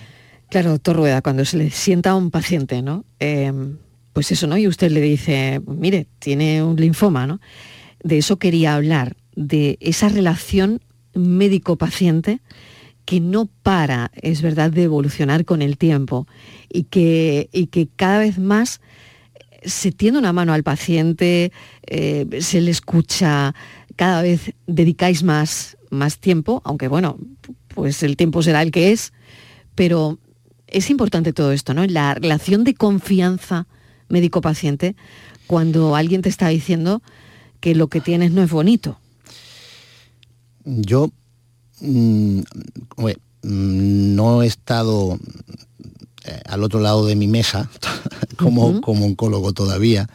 [0.50, 3.04] Claro, doctor Rueda, cuando se le sienta a un paciente, ¿no?
[3.20, 3.78] Em,
[4.12, 4.58] pues eso, ¿no?
[4.58, 7.38] Y usted le dice, mire, tiene un linfoma, ¿no?
[8.02, 10.80] De eso quería hablar, de esa relación
[11.14, 12.40] médico-paciente
[13.04, 16.26] que no para, es verdad, de evolucionar con el tiempo
[16.68, 18.80] y que, y que cada vez más
[19.64, 21.52] se tiende una mano al paciente,
[21.86, 23.54] eh, se le escucha,
[23.96, 27.18] cada vez dedicáis más, más tiempo, aunque bueno,
[27.68, 29.12] pues el tiempo será el que es,
[29.74, 30.18] pero
[30.66, 31.84] es importante todo esto, ¿no?
[31.86, 33.66] La relación de confianza
[34.08, 34.96] médico-paciente
[35.46, 37.02] cuando alguien te está diciendo
[37.60, 38.98] que lo que tienes no es bonito.
[40.64, 41.10] Yo
[41.80, 45.18] mm, mm, no he estado
[46.28, 47.70] eh, al otro lado de mi mesa
[48.36, 50.08] como, como oncólogo todavía.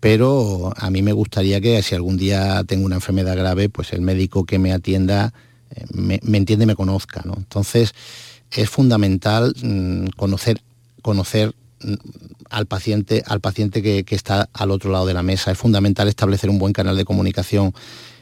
[0.00, 4.00] Pero a mí me gustaría que si algún día tengo una enfermedad grave, pues el
[4.00, 5.32] médico que me atienda
[5.74, 7.22] eh, me, entiende y me conozca.
[7.24, 7.34] ¿no?
[7.36, 7.94] Entonces
[8.50, 10.60] es fundamental mm, conocer,
[11.02, 11.94] conocer mm,
[12.50, 15.50] al paciente, al paciente que, que, está al otro lado de la mesa.
[15.50, 17.74] Es fundamental establecer un buen canal de comunicación.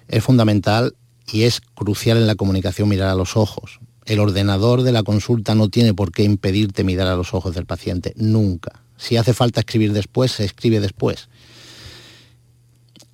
[0.08, 0.94] Es fundamental
[1.30, 3.80] y es crucial en la comunicación mirar a los ojos.
[4.06, 7.66] El ordenador de la consulta no tiene por qué impedirte mirar a los ojos del
[7.66, 8.80] paciente, nunca.
[8.96, 11.28] Si hace falta escribir después, se escribe después.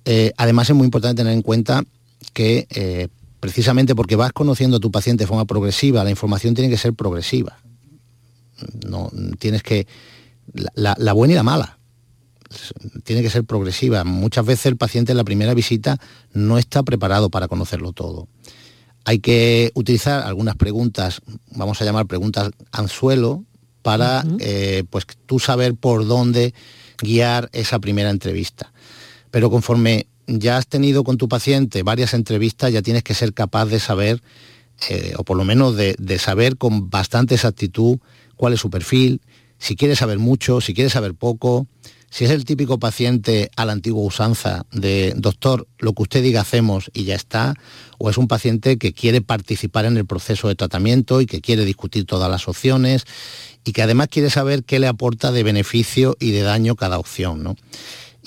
[0.05, 1.83] Eh, además es muy importante tener en cuenta
[2.33, 3.07] que eh,
[3.39, 6.93] precisamente porque vas conociendo a tu paciente de forma progresiva, la información tiene que ser
[6.93, 7.57] progresiva.
[8.87, 9.87] No, tienes que.
[10.75, 11.79] La, la, buena y la mala.
[13.03, 14.03] Tiene que ser progresiva.
[14.03, 15.97] Muchas veces el paciente en la primera visita
[16.33, 18.27] no está preparado para conocerlo todo
[19.05, 23.43] hay que utilizar algunas preguntas, vamos a llamar preguntas anzuelo,
[23.83, 26.55] para eh, pues tú saber por dónde
[26.99, 28.71] guiar esa primera entrevista.
[29.29, 33.65] Pero conforme ya has tenido con tu paciente varias entrevistas, ya tienes que ser capaz
[33.65, 34.23] de saber,
[34.89, 37.99] eh, o por lo menos de, de saber con bastante exactitud
[38.37, 39.21] cuál es su perfil,
[39.59, 41.67] si quiere saber mucho, si quiere saber poco,
[42.13, 46.41] si es el típico paciente a la antigua usanza de, doctor, lo que usted diga
[46.41, 47.55] hacemos y ya está,
[47.97, 51.65] o es un paciente que quiere participar en el proceso de tratamiento y que quiere
[51.65, 53.05] discutir todas las opciones
[53.65, 57.57] y que además quiere saber qué le aporta de beneficio y de daño cada opción.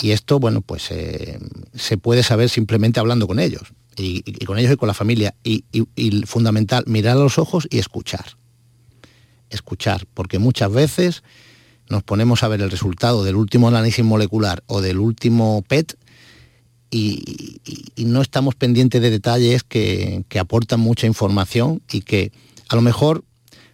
[0.03, 1.39] Y esto, bueno, pues eh,
[1.73, 5.37] se puede saber simplemente hablando con ellos, y, con ellos y con la familia.
[5.45, 8.37] Y, y fundamental, mirar a los ojos y escuchar.
[9.49, 11.23] Escuchar, porque muchas veces
[11.89, 15.97] nos ponemos a ver el resultado del último análisis molecular o del último PET
[16.91, 17.61] y,
[18.05, 22.33] no estamos pendientes de detalles que, aportan mucha información y que
[22.69, 23.25] a lo mejor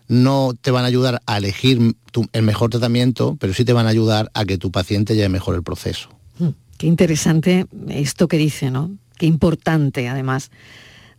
[0.09, 1.95] no te van a ayudar a elegir
[2.33, 5.55] el mejor tratamiento, pero sí te van a ayudar a que tu paciente lleve mejor
[5.55, 6.09] el proceso.
[6.39, 8.91] Hmm, qué interesante esto que dice, ¿no?
[9.19, 10.51] Qué importante, además,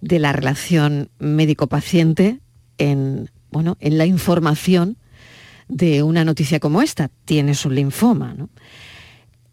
[0.01, 2.39] de la relación médico-paciente
[2.77, 4.97] en, bueno, en la información
[5.73, 8.35] de una noticia como esta, tienes un linfoma.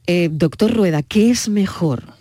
[0.06, 2.14] Eh, doctor Rueda, ¿qué es mejor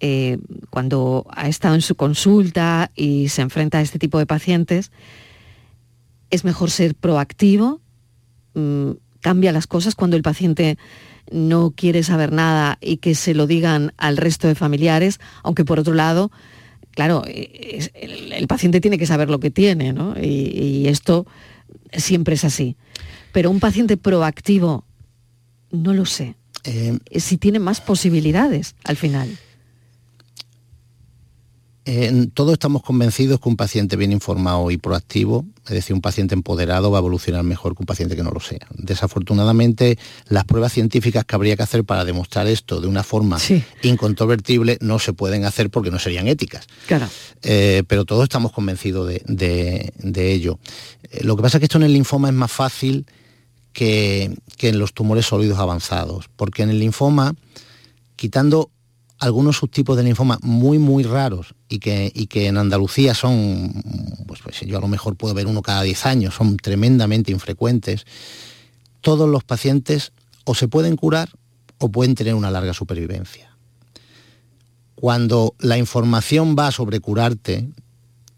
[0.00, 0.38] eh,
[0.70, 4.92] cuando ha estado en su consulta y se enfrenta a este tipo de pacientes?
[6.30, 7.80] ¿Es mejor ser proactivo?
[8.54, 10.76] Mm, ¿Cambia las cosas cuando el paciente
[11.30, 15.20] no quiere saber nada y que se lo digan al resto de familiares?
[15.42, 16.30] Aunque por otro lado,
[16.90, 20.14] claro, eh, el, paciente tiene que saber lo que tiene, ¿no?
[20.20, 21.26] y esto
[21.92, 22.76] siempre es así.
[23.32, 24.84] Pero un paciente proactivo,
[25.70, 26.36] no lo sé.
[26.64, 29.36] Eh, si tiene más posibilidades al final.
[32.34, 36.92] todos estamos convencidos que un paciente bien informado y proactivo, es decir, un paciente empoderado,
[36.92, 38.66] va a evolucionar mejor que un paciente que no lo sea.
[38.74, 43.38] Desafortunadamente, las pruebas científicas que habría que hacer para demostrar esto de una forma
[43.82, 46.66] incontrovertible no se pueden hacer porque no serían éticas.
[46.86, 47.08] Claro.
[47.42, 50.60] Eh, pero todos estamos convencidos de, ello.
[51.10, 53.04] Eh, lo que pasa es que esto en el linfoma es más fácil
[53.72, 57.34] que, en los tumores sólidos avanzados, porque en el linfoma,
[58.16, 58.70] quitando
[59.18, 63.72] algunos subtipos de linfoma muy, muy raros y que, que en Andalucía son,
[64.26, 68.04] pues, pues, yo a lo mejor puedo ver uno cada 10 años, son tremendamente infrecuentes,
[69.00, 70.12] todos los pacientes
[70.44, 71.30] o se pueden curar
[71.78, 73.56] o pueden tener una larga supervivencia.
[74.94, 77.68] Cuando la información va sobre curarte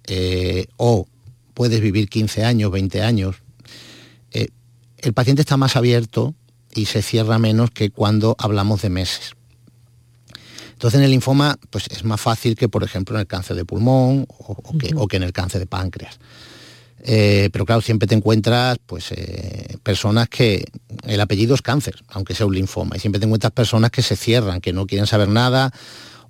[0.06, 1.06] eh, o
[1.52, 3.36] puedes vivir 15 años, 20 años,
[4.32, 4.48] eh,
[5.04, 6.34] el paciente está más abierto
[6.74, 9.32] y se cierra menos que cuando hablamos de meses.
[10.72, 13.64] Entonces en el linfoma pues, es más fácil que, por ejemplo, en el cáncer de
[13.64, 16.18] pulmón o, que, en el cáncer de páncreas.
[17.06, 20.64] Eh, pero claro, siempre te encuentras pues, eh, personas que
[21.06, 24.16] el apellido es cáncer, aunque sea un linfoma, y siempre te encuentras personas que se
[24.16, 25.70] cierran, que no quieren saber nada,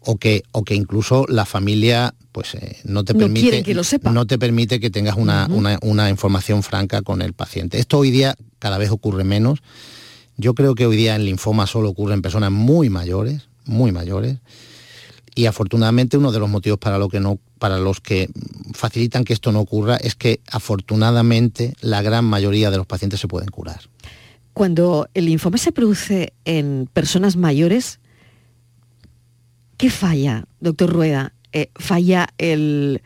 [0.05, 4.11] o que, o que incluso la familia pues, eh, no, te permite, que lo sepa.
[4.11, 5.49] no te permite que tengas una,
[5.83, 7.79] una información franca con el paciente.
[7.79, 9.61] Esto hoy día cada vez ocurre menos.
[10.37, 14.39] Yo creo que hoy día en linfoma solo ocurre en personas muy mayores, muy mayores.
[15.37, 18.31] Y afortunadamente uno de los motivos para, lo que no, para los que
[18.73, 23.29] facilitan que esto no ocurra es que afortunadamente la gran mayoría de los pacientes se
[23.29, 23.81] pueden curar.
[24.53, 27.99] Cuando el linfoma se produce en personas mayores,
[29.77, 31.33] ¿qué falla, doctor Rueda?
[31.53, 33.03] Eh, ¿Falla el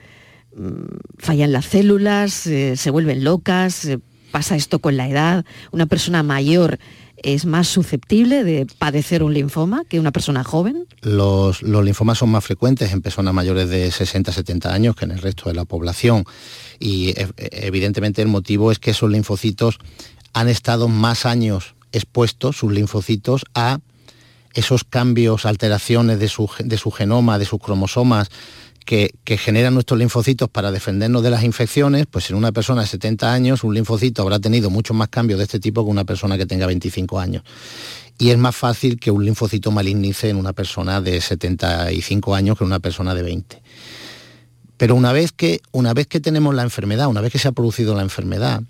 [0.57, 3.99] mm, fallan las células, eh, se vuelven locas, eh,
[4.31, 6.79] pasa esto con la edad, una persona mayor
[7.23, 10.87] es más susceptible de padecer un linfoma que una persona joven?
[11.03, 15.49] Los, linfomas son más frecuentes en personas mayores de 60-70 años que en el resto
[15.49, 16.25] de la población
[16.79, 17.29] y e,
[17.67, 19.79] evidentemente el motivo es que esos linfocitos
[20.33, 23.81] han estado más años expuestos, sus linfocitos, a
[24.59, 28.29] esos cambios, alteraciones de su, de su genoma, de sus cromosomas,
[28.85, 33.33] que, generan nuestros linfocitos para defendernos de las infecciones, pues en una persona de 70
[33.33, 36.47] años un linfocito habrá tenido muchos más cambios de este tipo que una persona que
[36.47, 37.45] tenga 25 años.
[38.19, 42.65] Y es más fácil que un linfocito malignice en una persona de 75 años que
[42.65, 43.63] en una persona de 20.
[44.77, 47.53] Pero una vez que, una vez que tenemos la enfermedad, una vez que se ha
[47.53, 48.63] producido la enfermedad,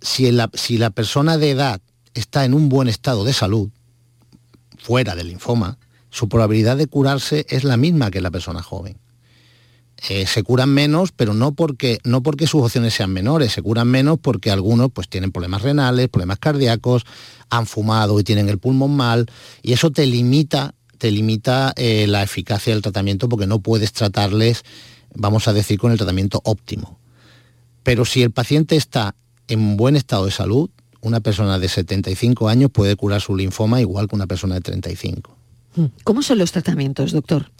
[0.00, 1.80] si la, si la persona de edad
[2.14, 3.68] está en un buen estado de salud,
[4.84, 5.78] fuera del linfoma,
[6.10, 8.98] su probabilidad de curarse es la misma que la persona joven.
[10.10, 13.88] Eh, se curan menos, pero no porque, no porque sus opciones sean menores, se curan
[13.88, 17.06] menos porque algunos pues, tienen problemas renales, problemas cardíacos,
[17.48, 19.24] han fumado y tienen el pulmón mal,
[19.62, 24.64] y eso te limita, te limita eh, la eficacia del tratamiento porque no puedes tratarles,
[25.14, 26.98] vamos a decir, con el tratamiento óptimo.
[27.82, 29.14] Pero si el paciente está
[29.48, 30.68] en buen estado de salud,
[31.04, 35.36] una persona de 75 años puede curar su linfoma igual que una persona de 35.
[36.02, 37.50] ¿Cómo son los tratamientos, doctor?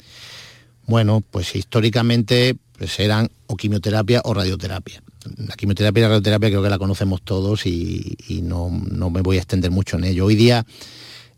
[0.87, 5.03] Bueno, pues históricamente pues eran o quimioterapia o radioterapia.
[5.37, 9.41] La quimioterapia y la radioterapia creo que la conocemos todos y, no, me voy a
[9.41, 10.25] extender mucho en ello.
[10.25, 10.65] Hoy día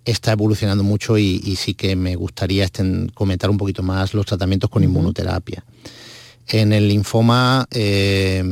[0.05, 2.69] está evolucionando mucho y, sí que me gustaría
[3.15, 5.65] comentar un poquito más los tratamientos con inmunoterapia.
[6.47, 7.67] En el linfoma...
[7.73, 8.45] Eh,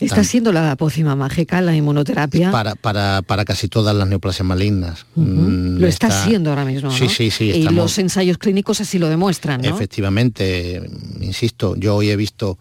[0.00, 2.50] Está siendo la pócima mágica, la inmunoterapia.
[2.50, 5.06] Para, para, casi todas las neoplasias malignas.
[5.14, 6.90] Mm, lo está, siendo ahora mismo.
[6.90, 7.50] Sí, sí, sí.
[7.50, 9.62] Y los ensayos clínicos así lo demuestran.
[9.62, 9.68] ¿no?
[9.68, 10.82] Efectivamente,
[11.20, 12.58] insisto, yo hoy he visto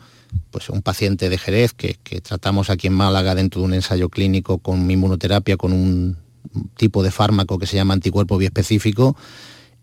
[0.52, 4.58] pues, un paciente de Jerez que, tratamos aquí en Málaga dentro de un ensayo clínico
[4.60, 6.17] con inmunoterapia, con un
[6.78, 9.15] tipo de fármaco que se llama anticuerpo biespecífico.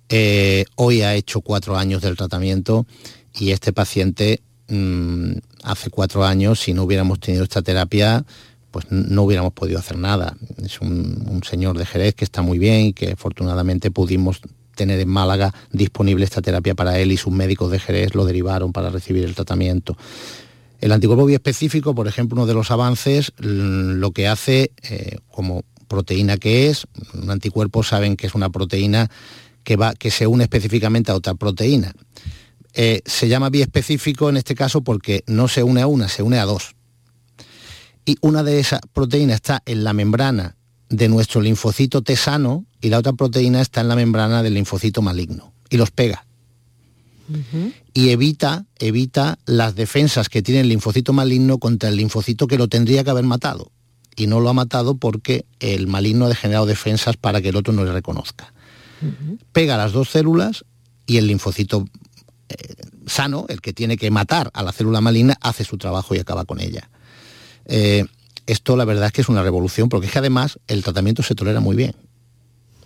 [0.08, 2.86] Eh, hoy ha hecho cuatro años del tratamiento
[3.34, 5.32] y este paciente Mm,
[5.64, 8.24] hace cuatro años, si no hubiéramos tenido esta terapia,
[8.70, 10.36] pues no hubiéramos podido hacer nada.
[10.64, 14.40] Es un, señor de Jerez que está muy bien y que afortunadamente pudimos
[14.74, 18.72] tener en Málaga disponible esta terapia para él y sus médicos de Jerez lo derivaron
[18.72, 19.96] para recibir el tratamiento.
[20.80, 26.38] El anticuerpo biespecífico, por ejemplo, uno de los avances, lo que hace eh, como proteína
[26.38, 29.10] que es, un anticuerpo saben que es una proteína
[29.62, 31.92] que, va, que se une específicamente a otra proteína.
[32.74, 36.38] Eh, se llama biespecífico en este caso porque no se une a una, se une
[36.38, 36.74] a dos.
[38.04, 40.56] Y una de esas proteínas está en la membrana
[40.88, 45.52] de nuestro linfocito tesano y la otra proteína está en la membrana del linfocito maligno
[45.70, 46.26] y los pega.
[47.94, 52.68] Y evita, evita las defensas que tiene el linfocito maligno contra el linfocito que lo
[52.68, 53.70] tendría que haber matado.
[54.16, 57.72] Y no lo ha matado porque el maligno ha generado defensas para que el otro
[57.72, 58.52] no le reconozca.
[59.52, 60.64] Pega las dos células
[61.06, 61.86] y el linfocito
[63.06, 66.44] sano, el que tiene que matar a la célula maligna, hace su trabajo y acaba
[66.44, 66.88] con ella.
[67.66, 68.04] Eh,
[68.46, 71.34] esto la verdad es que es una revolución porque es que además el tratamiento se
[71.34, 71.94] tolera muy bien.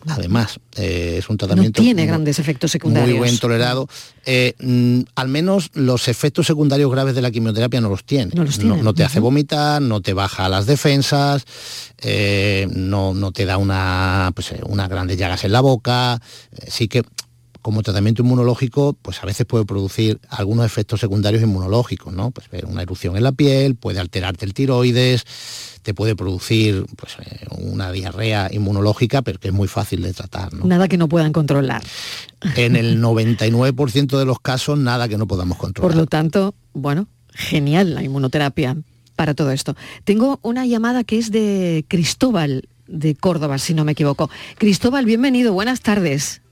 [0.09, 1.81] Además, eh, es un tratamiento...
[1.81, 3.11] No tiene grandes efectos secundarios.
[3.11, 3.89] Muy buen tolerado.
[4.25, 8.33] Eh, mm, al menos los efectos secundarios graves de la quimioterapia no los tiene.
[8.35, 11.45] No, te hace vomitar, no te baja las defensas,
[11.99, 16.21] eh, no, no, te da una, pues, unas grandes llagas en la boca.
[16.69, 17.03] sí que
[17.67, 22.31] como tratamiento inmunológico, pues a veces puede producir algunos efectos secundarios inmunológicos, ¿no?
[22.31, 25.25] Pues una erupción en la piel, puede alterarte el tiroides,
[25.83, 30.55] te puede producir pues, eh, una diarrea inmunológica, pero que es muy fácil de tratar.
[30.65, 31.83] Nada que no puedan controlar.
[32.55, 35.91] En el 99% de los casos, nada que no podamos controlar.
[35.91, 38.77] Por lo tanto, bueno, genial la inmunoterapia
[39.17, 39.75] para todo esto.
[40.05, 44.31] Tengo una llamada que es de Cristóbal de Córdoba, si no me equivoco.
[44.57, 46.43] Cristóbal, bienvenido, buenas tardes.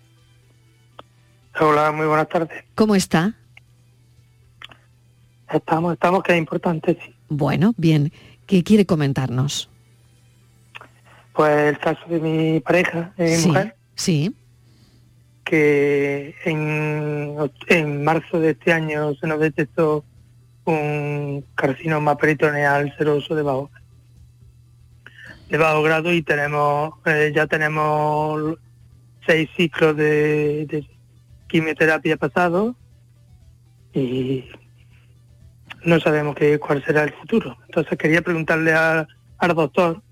[1.60, 2.64] Hola, muy buenas tardes.
[2.74, 3.34] ¿Cómo está?
[5.52, 7.14] Estamos, estamos, que es importante, sí.
[7.28, 8.12] Bueno, bien.
[8.46, 9.70] ¿Qué quiere comentarnos?
[11.32, 13.76] Pues el caso de mi pareja, mi sí, mujer.
[13.94, 14.34] Sí.
[15.44, 17.36] Que en,
[17.68, 20.04] en marzo de este año se nos detectó
[20.64, 23.70] un carcinoma peritoneal seroso de bajo
[25.50, 28.56] de bajo grado y tenemos eh, ya tenemos
[29.26, 30.86] seis ciclos de, de
[31.54, 32.74] quimioterapia pasado
[33.92, 34.44] y
[35.84, 37.56] no sabemos qué, cuál será el futuro.
[37.66, 40.02] Entonces quería preguntarle al doctor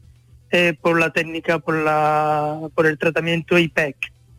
[0.52, 3.96] eh, por la técnica, por la por el tratamiento IPEC,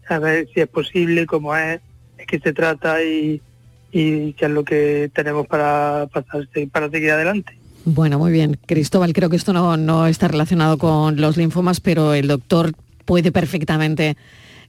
[0.07, 1.81] a ver si es posible, cómo es,
[2.15, 3.41] de qué se trata y,
[3.91, 6.07] y qué es lo que tenemos para,
[6.71, 7.57] para seguir adelante.
[7.83, 8.57] Bueno, muy bien.
[8.65, 12.71] Cristóbal, creo que esto no, no está relacionado con los linfomas, pero el doctor
[13.03, 14.15] puede perfectamente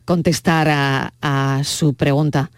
[0.05, 2.50] contestar a, su pregunta.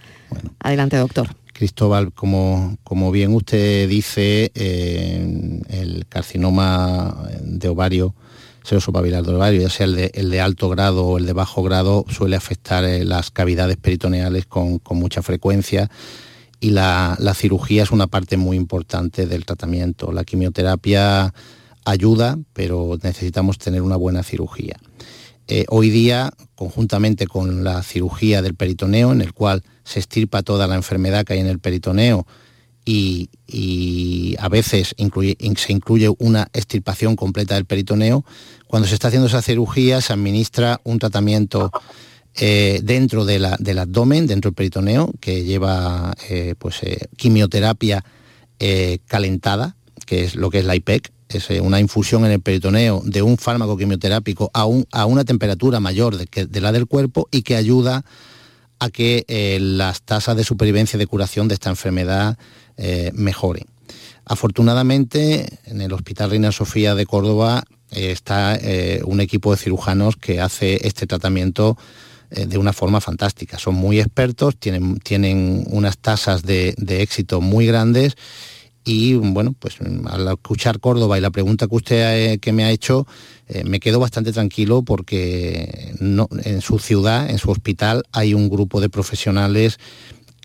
[0.60, 1.28] Adelante, doctor.
[1.52, 8.14] Cristóbal, como, como bien usted dice, eh, el carcinoma de ovario,
[8.62, 11.32] seroso papilar de ovario, ya sea el de, el de, alto grado o el de
[11.32, 15.88] bajo grado, suele afectar eh, las cavidades peritoneales con, mucha frecuencia
[16.60, 20.12] y la, la, cirugía es una parte muy importante del tratamiento.
[20.12, 21.32] La quimioterapia
[21.86, 24.76] ayuda, pero necesitamos tener una buena cirugía.
[25.48, 30.66] Eh, hoy día, conjuntamente con la cirugía del peritoneo, en el cual se estirpa toda
[30.66, 32.26] la enfermedad que hay en el peritoneo
[32.84, 33.28] y,
[34.38, 38.24] a veces se incluye una extirpación completa del peritoneo,
[38.66, 41.70] cuando se está haciendo esa cirugía se administra un tratamiento
[42.34, 46.80] eh, dentro del abdomen, dentro del peritoneo, que lleva eh, pues,
[47.16, 48.04] quimioterapia
[49.06, 49.76] calentada,
[50.06, 53.22] que es lo que es la IPEC, es eh, una infusión en el peritoneo de
[53.22, 58.04] un fármaco quimioterápico a, a una temperatura mayor de, la del cuerpo y que ayuda
[58.78, 62.38] a que eh, las tasas de supervivencia y de curación de esta enfermedad
[62.76, 63.64] eh, mejoren.
[64.24, 68.58] Afortunadamente, en el Hospital Reina Sofía de Córdoba está
[69.04, 71.78] un equipo de cirujanos que hace este tratamiento
[72.30, 73.60] de una forma fantástica.
[73.60, 78.16] Son muy expertos, tienen, tienen unas tasas de, de éxito muy grandes
[78.86, 82.70] y bueno, pues al escuchar Córdoba y la pregunta que usted eh, que me ha
[82.70, 83.04] hecho,
[83.48, 88.80] eh, me quedo bastante tranquilo porque en su ciudad, en su hospital, hay un grupo
[88.80, 89.80] de profesionales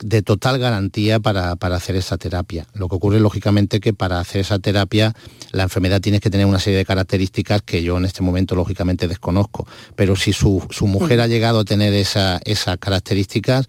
[0.02, 2.66] de total garantía para, hacer esa terapia.
[2.74, 5.14] Lo que ocurre lógicamente que para hacer esa terapia
[5.52, 9.08] la enfermedad tiene que tener una serie de características que yo en este momento lógicamente
[9.08, 9.68] desconozco.
[9.96, 13.68] Pero si su, mujer ha llegado a tener esa, esas características,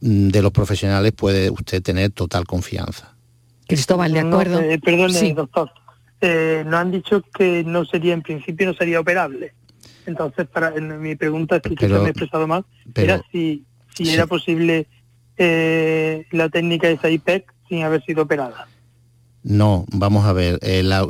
[0.00, 3.17] mm, de los profesionales puede usted tener total confianza.
[3.68, 4.60] Cristóbal, de acuerdo.
[4.60, 5.70] Eh, perdón, doctor.
[6.22, 9.52] Eh, nos han dicho que no sería, en principio, no sería operable.
[10.06, 12.64] Entonces, para mi pregunta, si me he expresado mal,
[12.94, 13.64] era si,
[13.94, 14.86] si era posible
[15.36, 18.66] eh, la técnica de esa IPEC sin haber sido operada.
[19.42, 20.58] No, vamos a ver,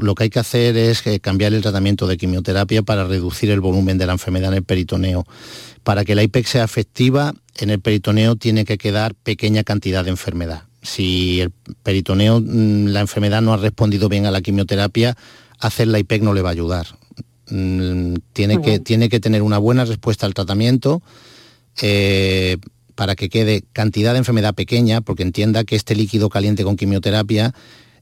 [0.01, 3.99] lo que hay que hacer es cambiar el tratamiento de quimioterapia para reducir el volumen
[3.99, 5.25] de la enfermedad en el peritoneo.
[5.85, 10.11] Para que la IPEC sea efectiva, en el peritoneo tiene que quedar pequeña cantidad de
[10.11, 11.51] enfermedad si el
[11.83, 15.17] peritoneo, mm, la enfermedad no ha respondido bien a la quimioterapia,
[15.59, 16.87] hacer la IPEC no le va a ayudar.
[17.51, 21.03] Mm, tiene, que, tiene que tener una buena respuesta al tratamiento
[21.81, 22.59] eh,
[22.95, 27.55] para que quede cantidad de enfermedad pequeña, porque entienda que este líquido caliente con quimioterapia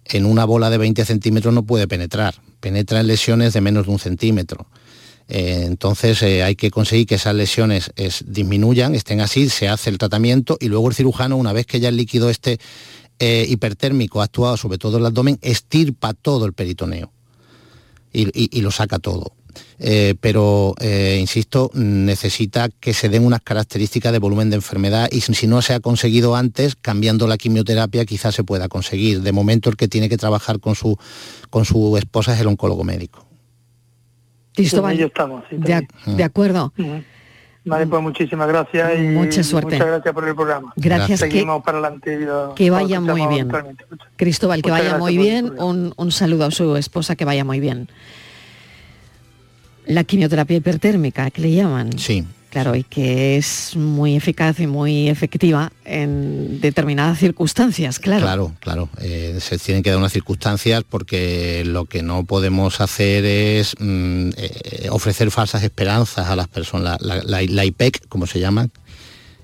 [0.04, 3.92] en una bola de 20 centímetros no puede penetrar, penetra en lesiones de menos de
[3.92, 4.66] un centímetro.
[5.28, 7.92] Eh, entonces eh, hay que conseguir que esas lesiones
[8.26, 11.88] disminuyan, estén así, se hace el tratamiento y luego el cirujano, una vez que ya
[11.88, 12.58] el líquido este
[13.18, 17.10] hipertérmico ha actuado sobre todo el abdomen, estirpa todo el peritoneo
[18.12, 19.32] y, lo saca todo.
[19.78, 25.22] eh, pero, eh, insisto, necesita que se den unas características de volumen de enfermedad y
[25.22, 29.22] si no se ha conseguido antes, cambiando la quimioterapia quizás se pueda conseguir.
[29.22, 30.98] De momento el que tiene que trabajar con su,
[31.48, 33.26] con su esposa es el oncólogo médico.
[34.56, 35.44] Cristóbal, estamos.
[35.50, 36.72] de, acuerdo.
[37.64, 39.74] Vale, pues muchísimas gracias y mucha suerte.
[39.74, 40.72] Muchas gracias por el programa.
[40.76, 41.20] Gracias.
[41.20, 42.18] Seguimos para adelante.
[42.56, 43.48] que vaya muy bien.
[44.16, 45.52] Cristóbal, que vaya muy bien.
[45.60, 47.88] Un, un saludo a su esposa, que vaya muy bien
[49.86, 51.98] la quimioterapia hipertérmica, que le llaman.
[51.98, 52.24] Sí.
[52.56, 58.22] Claro, y que es muy eficaz y muy efectiva en determinadas circunstancias, claro.
[58.22, 58.88] Claro, claro.
[59.02, 64.30] Eh, se tienen que dar unas circunstancias porque lo que no podemos hacer es mm,
[64.38, 66.96] eh, ofrecer falsas esperanzas a las personas.
[67.02, 68.70] La, IPEC, como se llama,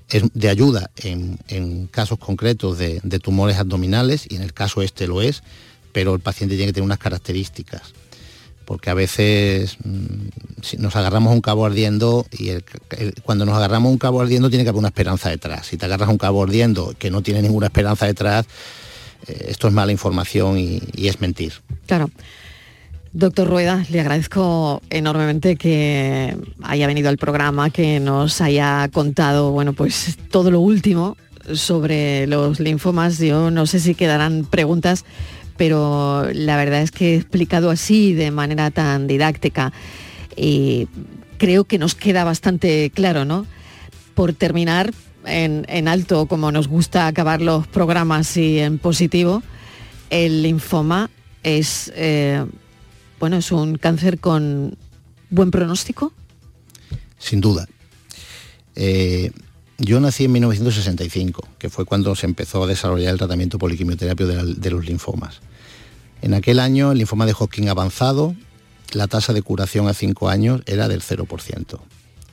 [0.09, 5.21] es de ayuda en, casos concretos de tumores abdominales, y en el caso este lo
[5.21, 5.43] es,
[5.91, 7.93] pero el paciente tiene que tener unas características
[8.65, 12.51] porque a veces mm, nos agarramos un cabo ardiendo y
[13.23, 15.67] cuando nos agarramos un cabo ardiendo tiene que haber una esperanza detrás.
[15.67, 18.45] Si te agarras un cabo ardiendo que no tiene ninguna esperanza detrás,
[19.27, 21.53] eh, esto es mala información y, es mentir.
[21.85, 22.09] Claro.
[23.11, 29.73] Doctor Rueda, le agradezco enormemente que haya venido al programa, que nos haya contado, bueno,
[29.73, 31.15] pues todo lo último
[31.53, 33.19] sobre los linfomas.
[33.19, 35.05] Yo no sé si quedarán preguntas,
[35.57, 39.71] pero la verdad es que he explicado así de manera tan didáctica
[40.35, 40.87] y
[41.37, 43.45] creo que nos queda bastante claro, ¿no?
[44.15, 44.93] Por terminar
[45.25, 49.41] en, alto, como nos gusta acabar los programas y en positivo,
[50.09, 51.09] el linfoma
[51.43, 52.45] es, eh,
[53.19, 54.77] bueno, es un cáncer con
[55.29, 56.13] buen pronóstico.
[57.17, 57.67] Sin duda.
[58.75, 59.31] Eh,
[59.77, 64.69] yo nací en 1965, que fue cuando se empezó a desarrollar el tratamiento poliquimioterapio de,
[64.69, 65.41] los linfomas.
[66.21, 68.35] En aquel año el linfoma de Hodgkin avanzado,
[68.93, 71.79] la tasa de curación a 5 años era del 0%.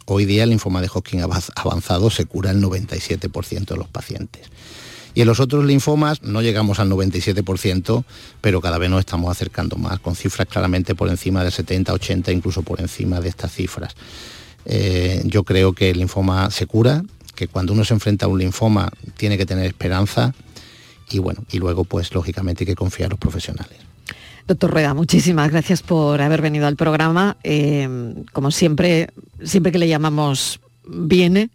[0.06, 4.48] Hoy día el linfoma de Hodgkin avanzado se cura el 97% de los pacientes.
[5.14, 8.04] Y en los otros linfomas no llegamos al 97%,
[8.40, 12.32] pero cada vez nos estamos acercando más, con cifras claramente por encima del 70, 80,
[12.32, 13.94] incluso por encima de estas cifras.
[14.66, 17.02] Eh, yo creo que el linfoma se cura,
[17.40, 20.34] que cuando uno se enfrenta a un linfoma tiene que tener esperanza
[21.10, 23.78] y bueno, y luego pues lógicamente hay que confiar los profesionales.
[24.46, 27.38] Doctor Rueda, muchísimas gracias por haber venido al programa.
[27.42, 27.88] Eh,
[28.34, 29.08] como siempre,
[29.42, 31.48] siempre que le llamamos viene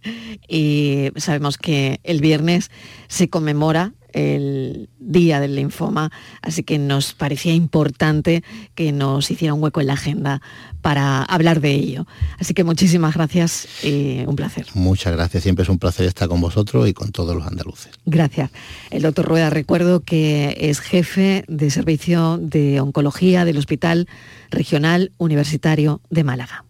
[0.48, 2.72] y sabemos que el viernes
[3.08, 6.10] se conmemora el día del linfoma,
[6.42, 8.44] así que nos parecía importante
[8.74, 10.42] que nos hiciera un hueco en la agenda
[10.82, 12.08] para hablar de ello.
[12.40, 14.68] Así que muchísimas gracias y un placer.
[14.74, 17.92] Muchas gracias, siempre es un placer estar con vosotros y con todos los andaluces.
[18.06, 18.52] Gracias.
[18.90, 24.08] El doctor Rueda, recuerdo que es jefe de servicio de oncología del Hospital
[24.50, 26.64] Regional Universitario de Málaga.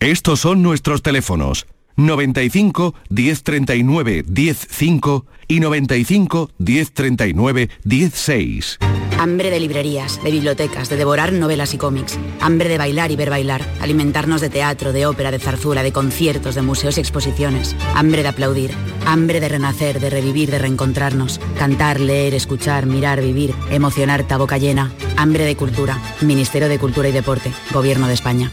[0.00, 1.66] Estos son nuestros teléfonos
[1.96, 8.78] 95 1039 105 y 95 1039 16.
[9.18, 12.18] Hambre de librerías, de bibliotecas, de devorar novelas y cómics.
[12.40, 13.62] Hambre de bailar y ver bailar.
[13.80, 17.74] Alimentarnos de teatro, de ópera, de zarzuela, de conciertos, de museos y exposiciones.
[17.94, 18.72] Hambre de aplaudir.
[19.06, 21.40] Hambre de renacer, de revivir, de reencontrarnos.
[21.58, 23.54] Cantar, leer, escuchar, mirar, vivir.
[23.70, 24.92] Emocionar, boca llena.
[25.16, 25.98] Hambre de cultura.
[26.20, 27.50] Ministerio de Cultura y Deporte.
[27.72, 28.52] Gobierno de España.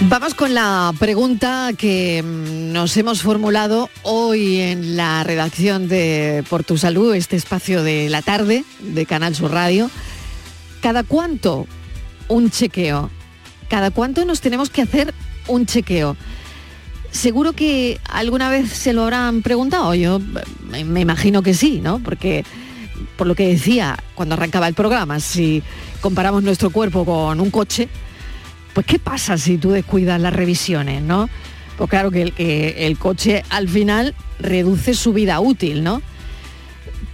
[0.00, 6.64] Vamos con la pregunta que mm, nos hemos formulado hoy en la redacción de Por
[6.64, 9.90] tu Salud, este espacio de la tarde de Canal Sur Radio.
[10.80, 11.66] ¿Cada cuánto
[12.28, 13.08] un chequeo?
[13.68, 15.14] ¿Cada cuánto nos tenemos que hacer
[15.46, 16.16] un chequeo?
[17.12, 22.00] Seguro que alguna vez se lo habrán preguntado, yo me imagino que sí, ¿no?
[22.00, 22.44] Porque
[23.16, 25.62] por lo que decía cuando arrancaba el programa, si
[26.00, 27.88] comparamos nuestro cuerpo con un coche,
[28.74, 31.30] pues ¿qué pasa si tú descuidas las revisiones, no?
[31.78, 36.02] Pues claro que el, coche al final reduce su vida útil, ¿no?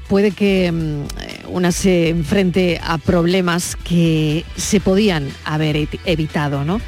[0.09, 1.03] Puede que mm,
[1.49, 6.81] una se enfrente a problemas que se podían haber evitado, ¿no?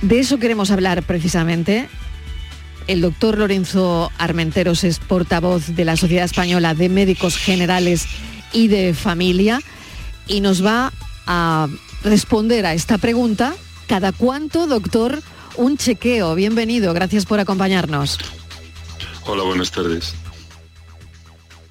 [0.00, 1.88] De eso queremos hablar precisamente.
[2.88, 8.06] El doctor Lorenzo Armenteros es portavoz de la Sociedad Española de Médicos Generales
[8.52, 9.60] y de Familia
[10.26, 10.92] y nos va
[11.26, 11.68] a
[12.02, 13.54] responder a esta pregunta
[13.92, 15.20] ¿Cada cuánto, doctor,
[15.56, 16.34] un chequeo?
[16.34, 18.16] Bienvenido, gracias por acompañarnos.
[19.26, 20.14] Hola, buenas tardes.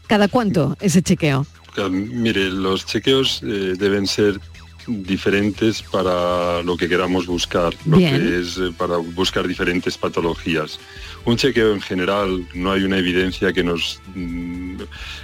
[0.05, 1.47] ¿Cada cuánto ese chequeo?
[1.89, 4.39] Mire, los chequeos eh, deben ser
[4.87, 10.79] diferentes para lo que queramos buscar, lo que es eh, para buscar diferentes patologías.
[11.23, 14.81] Un chequeo en general no hay una evidencia que nos mm,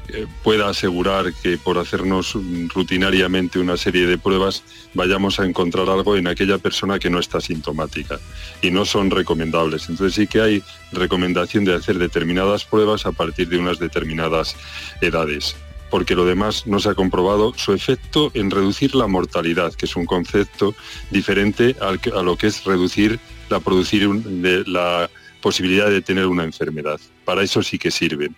[0.09, 2.37] eh, pueda asegurar que por hacernos
[2.73, 7.41] rutinariamente una serie de pruebas vayamos a encontrar algo en aquella persona que no está
[7.41, 8.19] sintomática
[8.61, 9.89] y no son recomendables.
[9.89, 14.55] Entonces sí que hay recomendación de hacer determinadas pruebas a partir de unas determinadas
[15.01, 15.55] edades
[15.89, 19.95] porque lo demás no se ha comprobado su efecto en reducir la mortalidad, que es
[19.95, 20.75] un concepto
[21.11, 23.19] diferente a lo que es reducir
[23.49, 25.09] la producir de la
[25.41, 26.99] posibilidad de tener una enfermedad.
[27.25, 28.35] Para eso sí que sirven.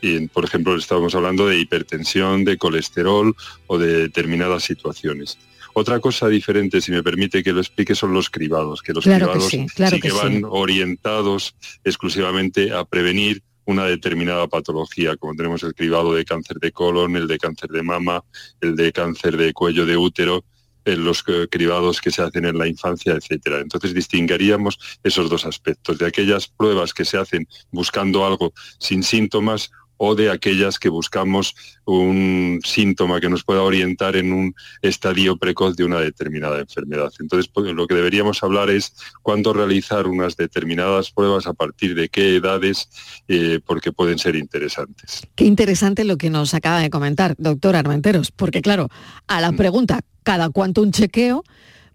[0.00, 3.34] Y, por ejemplo, estábamos hablando de hipertensión, de colesterol
[3.66, 5.38] o de determinadas situaciones.
[5.74, 9.48] Otra cosa diferente, si me permite que lo explique, son los cribados, que los cribados
[9.48, 9.66] sí,
[10.00, 16.58] que, van orientados exclusivamente a prevenir una determinada patología, como tenemos el cribado de cáncer
[16.58, 18.24] de colon, el de cáncer de mama,
[18.60, 20.44] el de cáncer de cuello de útero,
[20.84, 23.60] en los cribados que se hacen en la infancia, etcétera.
[23.60, 29.70] Entonces distinguiríamos esos dos aspectos, de aquellas pruebas que se hacen buscando algo sin síntomas
[29.96, 35.76] o de aquellas que buscamos un síntoma que nos pueda orientar en un estadio precoz
[35.76, 37.12] de una determinada enfermedad.
[37.18, 42.08] Entonces, pues, lo que deberíamos hablar es cuándo realizar unas determinadas pruebas, a partir de
[42.08, 42.88] qué edades,
[43.28, 45.22] eh, porque pueden ser interesantes.
[45.34, 48.88] Qué interesante lo que nos acaba de comentar, doctor Armenteros, porque claro,
[49.26, 49.56] a la mm.
[49.56, 51.44] pregunta, ¿cada cuánto un chequeo?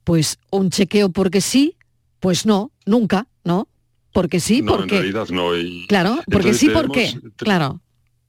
[0.03, 1.75] Pues un chequeo porque sí,
[2.19, 3.67] pues no, nunca, ¿no?
[4.11, 4.97] Porque sí, no, porque...
[4.97, 5.51] en realidad no.
[5.87, 7.13] Claro, porque sí, porque...
[7.35, 7.81] Claro.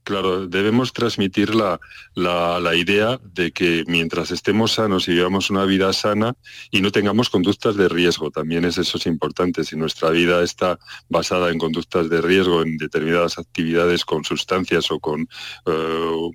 [0.03, 1.79] Claro, debemos transmitir la,
[2.15, 6.35] la, idea de que mientras estemos sanos y vivamos una vida sana
[6.71, 9.63] y no tengamos conductas de riesgo, también es eso es importante.
[9.63, 14.99] Si nuestra vida está basada en conductas de riesgo, en determinadas actividades con sustancias o
[14.99, 15.29] con
[15.67, 16.31] eh,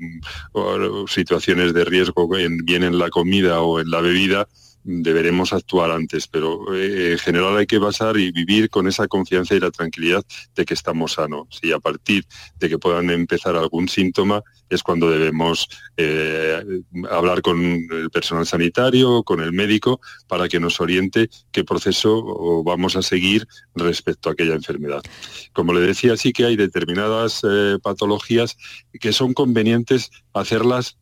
[1.09, 4.47] situaciones de riesgo, en, bien en la comida o en la bebida,
[4.87, 9.55] deberemos actuar antes, pero eh, en general hay que basar y vivir con esa confianza
[9.55, 10.24] y la tranquilidad
[10.55, 11.59] de que estamos sanos.
[11.61, 12.24] Y a partir
[12.61, 19.24] de que puedan empezar algún síntoma es cuando debemos eh, hablar con el personal sanitario,
[19.24, 24.55] con el médico, para que nos oriente qué proceso vamos a seguir respecto a aquella
[24.55, 25.03] enfermedad.
[25.53, 28.57] Como le decía, sí que hay determinadas eh, patologías
[29.01, 30.97] que son convenientes hacerlas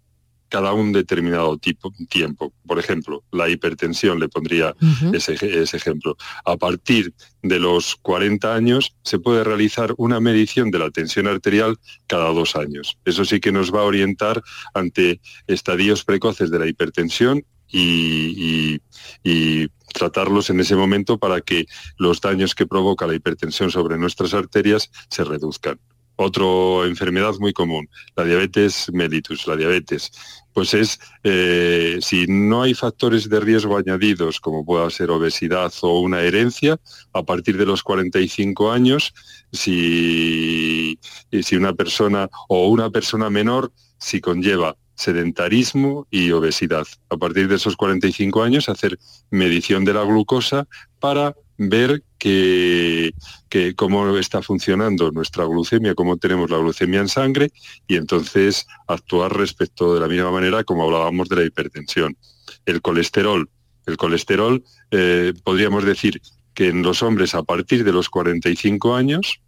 [0.49, 2.53] cada un determinado tipo, tiempo.
[2.67, 4.75] Por ejemplo, la hipertensión, le pondría
[5.13, 5.35] ese,
[5.77, 6.17] ejemplo.
[6.45, 11.79] A partir de los 40 años se puede realizar una medición de la tensión arterial
[12.07, 12.99] cada dos años.
[13.05, 14.43] Eso sí que nos va a orientar
[14.75, 18.81] ante estadios precoces de la hipertensión y,
[19.25, 21.67] y, tratarlos en ese momento para que
[21.99, 25.79] los daños que provoca la hipertensión sobre nuestras arterias se reduzcan.
[26.17, 30.13] Otra enfermedad muy común, la diabetes mellitus, la diabetes
[30.55, 36.01] pues es eh, si no hay factores de riesgo añadidos, como pueda ser obesidad o
[36.01, 36.79] una herencia,
[37.13, 39.13] a partir de los 45 años,
[39.53, 40.99] si,
[41.43, 46.87] si una persona o una persona menor, si conlleva sedentarismo y obesidad.
[47.11, 48.97] A partir de esos 45 años, hacer
[49.31, 50.69] medición de la glucosa
[51.01, 53.13] para ver que,
[53.77, 57.53] cómo está funcionando nuestra glucemia, cómo tenemos la glucemia en sangre
[57.87, 62.17] y entonces actuar respecto de la misma manera como hablábamos de la hipertensión.
[62.67, 63.49] El colesterol.
[63.87, 66.23] El colesterol, eh, podríamos decir
[66.55, 69.41] que en los hombres a partir de los 45 años,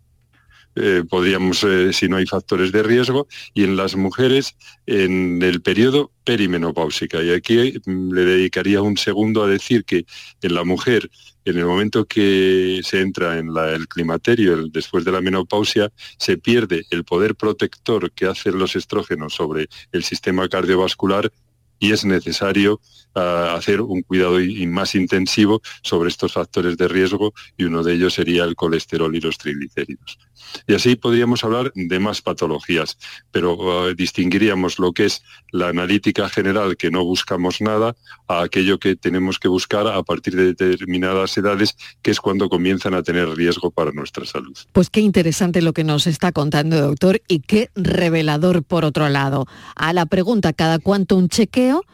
[0.77, 4.57] eh, podríamos, eh, si no hay factores de riesgo, y en las mujeres
[4.87, 7.23] en el periodo perimenopáusica.
[7.23, 10.05] Y aquí mm, le dedicaría un segundo a decir que
[10.43, 11.11] en la mujer
[11.47, 16.85] en el momento que se entra en el climaterio, después de la menopausia, se pierde
[16.91, 21.31] el poder protector que hacen los estrógenos sobre el sistema cardiovascular
[21.79, 22.81] y es necesario
[23.15, 28.15] ah, hacer un cuidado más intensivo sobre estos factores de riesgo y uno de ellos
[28.15, 30.19] sería el colesterol y los triglicéridos.
[30.67, 32.99] Y así podríamos hablar de más patologías,
[33.31, 37.97] pero ah, distinguiríamos lo que es la analítica general, que no buscamos nada,
[38.29, 42.95] a aquello que tenemos que buscar a partir de determinadas edades, que es cuando comienzan
[42.95, 44.57] a tener riesgo para nuestra salud.
[44.73, 49.47] Pues qué interesante lo que nos está contando, doctor, y qué revelador por otro lado.
[49.75, 51.85] A la pregunta, ¿cada cuánto un chequeo?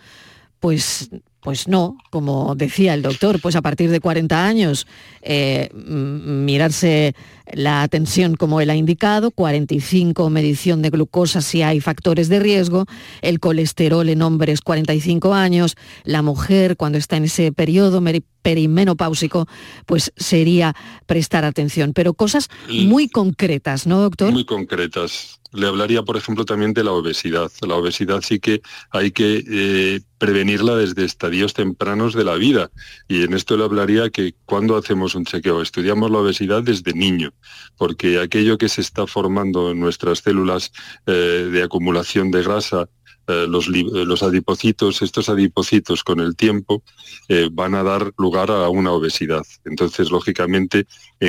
[0.61, 1.11] Pues
[1.43, 4.87] Pues no, como decía el doctor, pues a partir de 40 años
[5.23, 7.17] eh, mirarse
[7.53, 12.87] la tensión como él ha indicado, 45 medición de glucosa si hay factores de riesgo,
[13.23, 18.01] el colesterol en hombres 45 años, la mujer cuando está en ese periodo
[18.43, 19.47] perimenopáusico,
[19.87, 20.75] pues sería
[21.07, 21.93] prestar atención.
[21.93, 24.33] Pero cosas muy concretas, ¿no, doctor?
[24.33, 27.51] Muy concretas le hablaría, por ejemplo, también de la obesidad.
[27.67, 32.71] La obesidad sí que hay que eh, prevenirla desde estadios tempranos de la vida.
[33.07, 37.33] Y en esto le hablaría que cuando hacemos un chequeo, estudiamos la obesidad desde niño,
[37.77, 40.73] porque aquello que se está formando en nuestras células
[41.07, 42.89] eh, de acumulación de grasa
[43.29, 46.83] eh, los, eh, los, adipocitos, estos adipocitos con el tiempo
[47.29, 49.47] eh, van a dar lugar a una obesidad.
[49.65, 50.87] Entonces, lógicamente,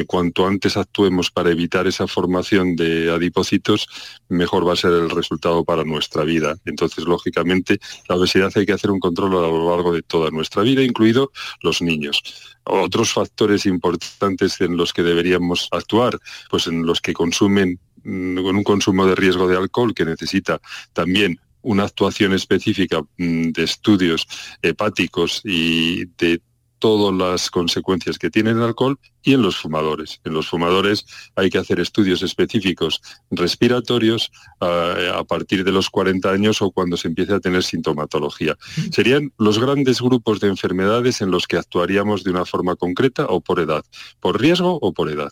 [0.07, 3.87] cuanto antes actuemos para evitar esa formación de adipocitos,
[4.27, 6.55] mejor va a ser el resultado para nuestra vida.
[6.65, 7.79] Entonces, lógicamente,
[8.09, 11.31] la obesidad hay que hacer un control a lo largo de toda nuestra vida, incluido
[11.61, 12.23] los niños.
[12.63, 16.17] Otros factores importantes en los que deberíamos actuar,
[16.49, 20.59] pues en los que consumen mm, con un consumo de riesgo de alcohol que necesita
[20.93, 24.27] también una actuación específica mm, de estudios
[24.61, 26.41] hepáticos y de
[26.79, 30.19] todas las consecuencias que tiene el alcohol y en los fumadores.
[30.23, 31.05] En los fumadores
[31.35, 33.01] hay que hacer estudios específicos
[33.31, 38.57] respiratorios a, partir de los 40 años o cuando se empiece a tener sintomatología.
[38.91, 43.41] Serían los grandes grupos de enfermedades en los que actuaríamos de una forma concreta o
[43.41, 43.83] por edad,
[44.19, 45.31] por riesgo o por edad.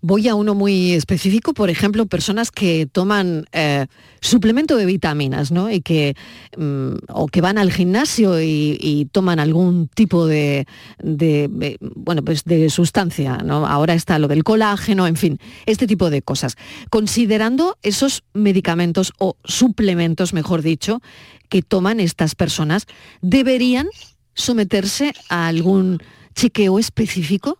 [0.00, 3.86] Voy a uno muy específico, por ejemplo, personas que toman eh,
[4.20, 5.70] suplemento de vitaminas, ¿no?
[5.70, 6.14] Y que,
[6.56, 10.66] mm, o que van al gimnasio y, toman algún tipo de,
[11.02, 16.22] de, bueno, pues de sustancia Ahora está lo del colágeno, en fin, este tipo de
[16.22, 16.56] cosas.
[16.90, 21.00] Considerando esos medicamentos o suplementos, mejor dicho,
[21.48, 22.86] que toman estas personas,
[23.20, 23.88] ¿deberían
[24.34, 25.98] someterse a algún
[26.34, 27.58] chequeo específico?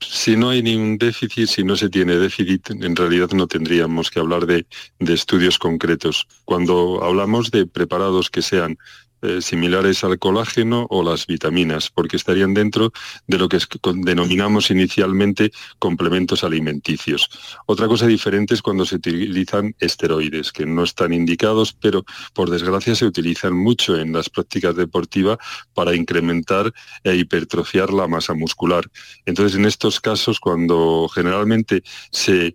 [0.00, 4.20] Si no hay ningún déficit, si no se tiene déficit, en realidad no tendríamos que
[4.20, 4.64] hablar de,
[5.00, 6.26] de estudios concretos.
[6.44, 8.78] Cuando hablamos de preparados que sean
[9.22, 12.92] eh, similares al colágeno o las vitaminas, porque estarían dentro
[13.26, 13.58] de lo que
[13.96, 17.28] denominamos inicialmente complementos alimenticios.
[17.66, 22.94] Otra cosa diferente es cuando se utilizan esteroides, que no están indicados, pero por desgracia
[22.94, 25.38] se utilizan mucho en las prácticas deportivas
[25.74, 26.72] para incrementar
[27.04, 28.84] e hipertrofiar la masa muscular.
[29.26, 32.54] Entonces, en estos casos, cuando generalmente se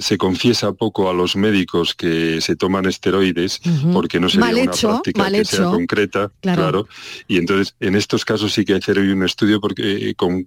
[0.00, 3.60] se confiesa poco a los médicos que se toman esteroides
[3.92, 6.88] porque no sería una práctica que sea concreta, claro.
[7.28, 10.46] Y entonces en estos casos sí que hay que hacer un estudio porque, eh, con,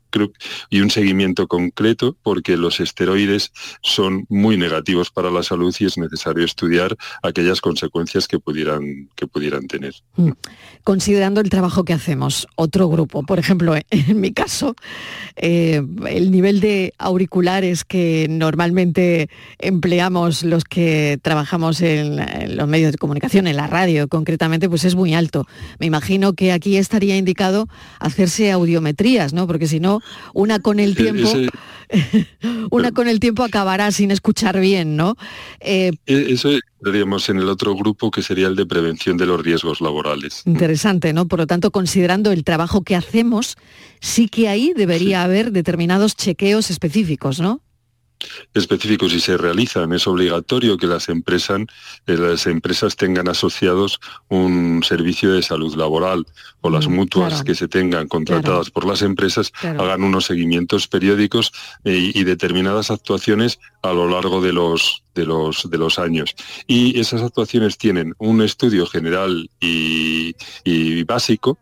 [0.69, 5.97] y un seguimiento concreto porque los esteroides son muy negativos para la salud y es
[5.97, 9.93] necesario estudiar aquellas consecuencias que pudieran, que pudieran tener.
[10.15, 10.31] Mm.
[10.83, 14.75] Considerando el trabajo que hacemos, otro grupo, por ejemplo, en mi caso,
[15.35, 19.22] eh, el nivel de auriculares que normalmente
[19.59, 22.17] empleamos los que trabajamos en,
[22.55, 25.47] los medios de comunicación, en la radio concretamente, pues es muy alto.
[25.79, 27.67] Me imagino que aquí estaría indicado
[27.99, 29.47] hacerse audiometrías, ¿no?
[29.47, 30.01] Porque si no,
[30.33, 31.29] una con el tiempo,
[32.71, 35.15] una con el tiempo acabará sin escuchar bien, ¿no?
[35.59, 36.49] Eh, e, eso
[36.83, 40.43] estaríamos en el otro grupo que sería el de prevención de los riesgos laborales.
[40.45, 41.27] Interesante, ¿no?
[41.27, 43.55] Por lo tanto, considerando el trabajo que hacemos,
[44.01, 47.61] sí que ahí debería haber determinados chequeos específicos, ¿no?
[48.53, 51.61] Específicos y se realizan, es obligatorio que las empresas,
[52.07, 53.99] eh, las empresas tengan asociados
[54.29, 56.25] un servicio de salud laboral
[56.61, 61.51] o las mm, mutuas que se tengan contratadas por las empresas hagan unos seguimientos periódicos
[61.83, 66.35] eh, y determinadas actuaciones a lo largo de los, de los, de los años.
[66.67, 70.33] Y esas actuaciones tienen un estudio general y
[71.03, 71.57] básico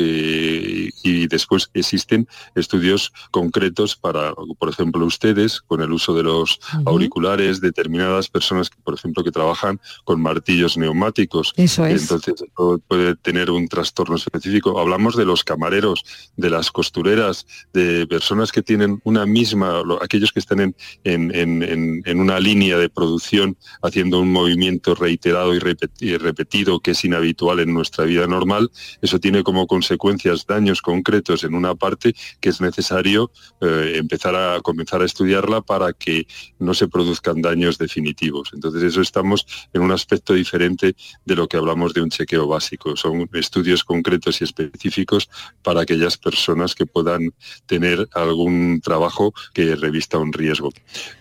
[0.00, 7.60] y después existen estudios concretos para, por ejemplo, ustedes, con el uso de los auriculares,
[7.60, 11.52] determinadas personas, por ejemplo, que trabajan con martillos neumáticos.
[11.56, 12.02] Eso es.
[12.02, 12.44] Entonces
[12.86, 14.78] puede tener un trastorno específico.
[14.78, 16.04] Hablamos de los camareros,
[16.36, 20.74] de las costureras, de personas que tienen una misma, aquellos que están en,
[21.04, 27.60] en, en, una línea de producción haciendo un movimiento reiterado y repetido que es inhabitual
[27.60, 28.70] en nuestra vida normal,
[29.00, 33.30] eso tiene como consecuencia consecuencias, daños concretos en una parte que es necesario
[33.60, 36.26] eh, empezar a comenzar a estudiarla para que
[36.58, 38.50] no se produzcan daños definitivos.
[38.52, 42.96] Entonces eso estamos en un aspecto diferente de lo que hablamos de un chequeo básico.
[42.96, 45.30] Son estudios concretos y específicos
[45.62, 47.32] para aquellas personas que puedan
[47.66, 50.70] tener algún trabajo que revista un riesgo.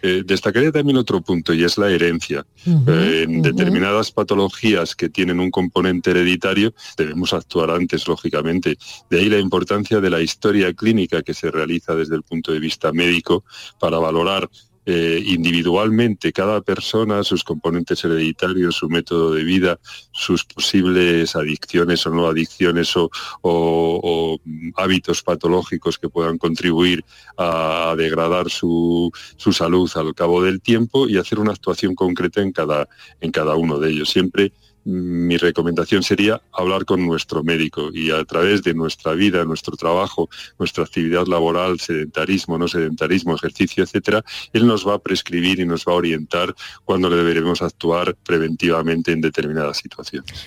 [0.01, 2.47] Eh, destacaría también otro punto y es la herencia.
[2.66, 8.55] Eh, en determinadas patologías que tienen un componente hereditario debemos actuar antes, lógicamente.
[8.62, 12.60] De ahí la importancia de la historia clínica que se realiza desde el punto de
[12.60, 13.43] vista médico
[13.80, 14.49] para valorar
[14.88, 19.80] eh, individualmente cada persona, sus componentes hereditarios, su método de vida,
[20.12, 24.39] sus posibles adicciones o no adicciones o,
[24.76, 27.03] hábitos patológicos que puedan contribuir
[27.36, 32.51] a, degradar su, su, salud al cabo del tiempo y hacer una actuación concreta en
[32.51, 32.88] cada,
[33.22, 34.12] en cada uno de ellos.
[34.12, 34.51] Siempre
[34.86, 40.30] mi recomendación sería hablar con nuestro médico y a través de nuestra vida, nuestro trabajo,
[40.60, 44.24] nuestra actividad laboral, sedentarismo, no sedentarismo, ejercicio, etcétera,
[44.54, 49.12] él nos va a prescribir y nos va a orientar cuando le deberemos actuar preventivamente
[49.12, 50.46] en determinadas situaciones.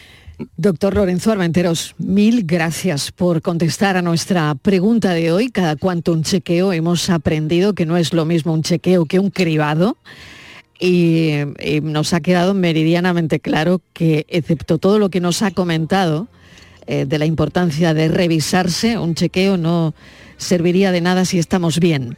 [0.57, 5.51] Doctor Lorenzo Armenteros, mil gracias por contestar a nuestra pregunta de hoy.
[5.51, 9.31] Cada cuanto un chequeo hemos aprendido que no es lo mismo un chequeo que un
[9.31, 9.97] cribado
[10.79, 11.33] y,
[11.83, 16.29] nos ha quedado meridianamente claro que, excepto todo lo que nos ha comentado
[16.87, 19.95] eh, de la importancia de revisarse, un chequeo no
[20.37, 22.17] serviría de nada si estamos bien.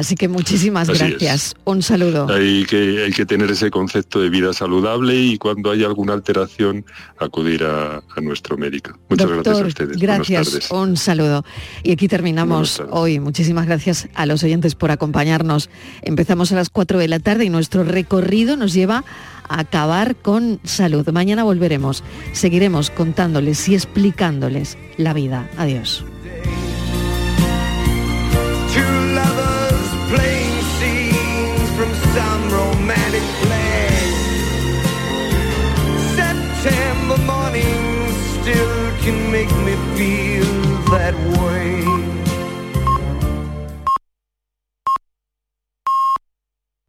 [0.00, 1.54] Así que muchísimas gracias.
[1.64, 2.26] Un saludo.
[2.32, 6.86] Hay que, hay que tener ese concepto de vida saludable y cuando hay alguna alteración
[7.18, 8.98] acudir a, nuestro médico.
[9.10, 9.96] Muchas gracias a ustedes.
[9.98, 10.70] Gracias.
[10.70, 11.44] Un saludo.
[11.82, 13.20] Y aquí terminamos hoy.
[13.20, 15.68] Muchísimas gracias a los oyentes por acompañarnos.
[16.00, 19.04] Empezamos a las 4 de la tarde y nuestro recorrido nos lleva
[19.50, 21.06] a acabar con salud.
[21.10, 22.02] Mañana volveremos.
[22.32, 25.50] Seguiremos contándoles y explicándoles la vida.
[25.58, 26.06] Adiós.